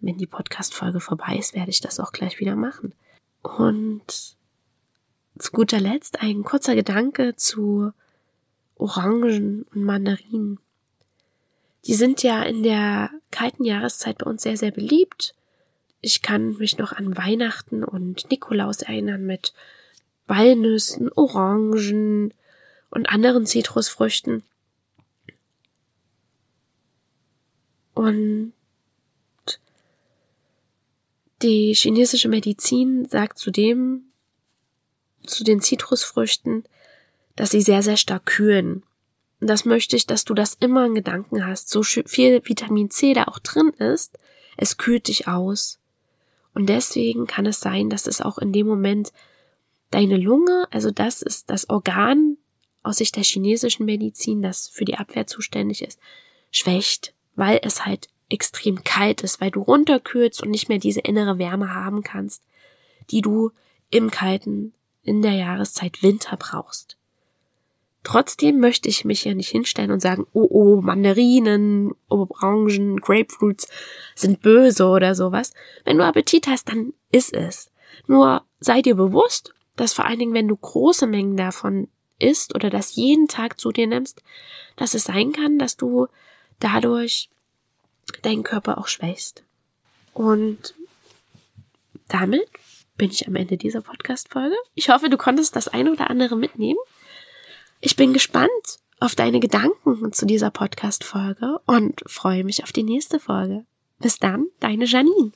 Wenn 0.00 0.18
die 0.18 0.26
Podcast-Folge 0.26 1.00
vorbei 1.00 1.36
ist, 1.38 1.54
werde 1.54 1.70
ich 1.70 1.80
das 1.80 1.98
auch 1.98 2.12
gleich 2.12 2.40
wieder 2.40 2.56
machen. 2.56 2.94
Und 3.42 4.36
zu 5.38 5.50
guter 5.50 5.80
Letzt 5.80 6.20
ein 6.20 6.42
kurzer 6.42 6.74
Gedanke 6.74 7.36
zu 7.36 7.92
Orangen 8.76 9.64
und 9.74 9.82
Mandarinen. 9.82 10.58
Die 11.86 11.94
sind 11.94 12.22
ja 12.22 12.42
in 12.42 12.62
der 12.62 13.10
kalten 13.30 13.64
Jahreszeit 13.64 14.18
bei 14.18 14.26
uns 14.30 14.42
sehr, 14.42 14.56
sehr 14.56 14.72
beliebt. 14.72 15.34
Ich 16.04 16.20
kann 16.20 16.58
mich 16.58 16.76
noch 16.76 16.92
an 16.92 17.16
Weihnachten 17.16 17.82
und 17.82 18.30
Nikolaus 18.30 18.82
erinnern 18.82 19.24
mit 19.24 19.54
Walnüssen, 20.26 21.10
Orangen, 21.10 22.34
und 22.90 23.08
anderen 23.08 23.46
Zitrusfrüchten. 23.46 24.42
Und 27.94 28.52
die 31.40 31.72
chinesische 31.74 32.28
Medizin 32.28 33.06
sagt 33.06 33.38
zudem 33.38 34.04
zu 35.24 35.42
den 35.42 35.62
Zitrusfrüchten, 35.62 36.64
dass 37.34 37.50
sie 37.50 37.62
sehr, 37.62 37.82
sehr 37.82 37.96
stark 37.96 38.26
kühlen. 38.26 38.82
Und 39.40 39.48
das 39.48 39.64
möchte 39.64 39.96
ich, 39.96 40.06
dass 40.06 40.26
du 40.26 40.34
das 40.34 40.54
immer 40.60 40.84
in 40.84 40.94
Gedanken 40.94 41.46
hast. 41.46 41.70
So 41.70 41.82
viel 41.82 42.42
Vitamin 42.44 42.90
C 42.90 43.14
da 43.14 43.24
auch 43.24 43.38
drin 43.38 43.70
ist, 43.78 44.18
es 44.58 44.76
kühlt 44.76 45.08
dich 45.08 45.26
aus. 45.28 45.78
Und 46.54 46.68
deswegen 46.68 47.26
kann 47.26 47.46
es 47.46 47.60
sein, 47.60 47.90
dass 47.90 48.06
es 48.06 48.20
auch 48.20 48.38
in 48.38 48.52
dem 48.52 48.66
Moment 48.66 49.12
deine 49.90 50.16
Lunge, 50.16 50.66
also 50.70 50.90
das 50.90 51.20
ist 51.20 51.50
das 51.50 51.68
Organ, 51.68 52.36
aus 52.82 52.98
Sicht 52.98 53.16
der 53.16 53.24
chinesischen 53.24 53.86
Medizin, 53.86 54.42
das 54.42 54.68
für 54.68 54.84
die 54.84 54.96
Abwehr 54.96 55.26
zuständig 55.26 55.82
ist, 55.82 55.98
schwächt, 56.50 57.14
weil 57.34 57.60
es 57.62 57.84
halt 57.84 58.08
extrem 58.28 58.84
kalt 58.84 59.22
ist, 59.22 59.40
weil 59.40 59.50
du 59.50 59.60
runterkühlst 59.60 60.42
und 60.42 60.50
nicht 60.50 60.68
mehr 60.68 60.78
diese 60.78 61.00
innere 61.00 61.38
Wärme 61.38 61.74
haben 61.74 62.02
kannst, 62.02 62.42
die 63.10 63.20
du 63.20 63.50
im 63.90 64.10
kalten, 64.10 64.74
in 65.02 65.22
der 65.22 65.32
Jahreszeit 65.32 66.02
Winter 66.02 66.36
brauchst. 66.36 66.96
Trotzdem 68.04 68.60
möchte 68.60 68.88
ich 68.88 69.06
mich 69.06 69.24
ja 69.24 69.34
nicht 69.34 69.48
hinstellen 69.48 69.90
und 69.90 70.00
sagen, 70.00 70.26
oh 70.34 70.46
oh, 70.50 70.80
Mandarinen, 70.82 71.94
Orangen, 72.08 73.00
Grapefruits 73.00 73.66
sind 74.14 74.42
böse 74.42 74.86
oder 74.86 75.14
sowas. 75.14 75.54
Wenn 75.84 75.96
du 75.96 76.04
Appetit 76.04 76.46
hast, 76.46 76.68
dann 76.68 76.92
ist 77.10 77.32
es. 77.32 77.70
Nur 78.06 78.44
sei 78.60 78.82
dir 78.82 78.94
bewusst, 78.94 79.54
dass 79.76 79.94
vor 79.94 80.04
allen 80.04 80.18
Dingen, 80.18 80.34
wenn 80.34 80.48
du 80.48 80.56
große 80.56 81.06
Mengen 81.06 81.36
davon 81.36 81.88
isst 82.18 82.54
oder 82.54 82.68
das 82.68 82.94
jeden 82.94 83.26
Tag 83.26 83.58
zu 83.58 83.72
dir 83.72 83.86
nimmst, 83.86 84.22
dass 84.76 84.94
es 84.94 85.04
sein 85.04 85.32
kann, 85.32 85.58
dass 85.58 85.76
du 85.76 86.06
dadurch 86.60 87.30
deinen 88.22 88.42
Körper 88.42 88.76
auch 88.78 88.88
schwächst. 88.88 89.44
Und 90.12 90.74
damit 92.08 92.48
bin 92.96 93.10
ich 93.10 93.26
am 93.26 93.34
Ende 93.34 93.56
dieser 93.56 93.80
Podcast-Folge. 93.80 94.54
Ich 94.74 94.90
hoffe, 94.90 95.08
du 95.08 95.16
konntest 95.16 95.56
das 95.56 95.68
eine 95.68 95.90
oder 95.90 96.10
andere 96.10 96.36
mitnehmen. 96.36 96.78
Ich 97.86 97.96
bin 97.96 98.14
gespannt 98.14 98.78
auf 98.98 99.14
deine 99.14 99.40
Gedanken 99.40 100.10
zu 100.14 100.24
dieser 100.24 100.50
Podcast-Folge 100.50 101.60
und 101.66 102.00
freue 102.06 102.42
mich 102.42 102.62
auf 102.62 102.72
die 102.72 102.82
nächste 102.82 103.20
Folge. 103.20 103.66
Bis 103.98 104.18
dann, 104.18 104.46
deine 104.58 104.86
Janine. 104.86 105.32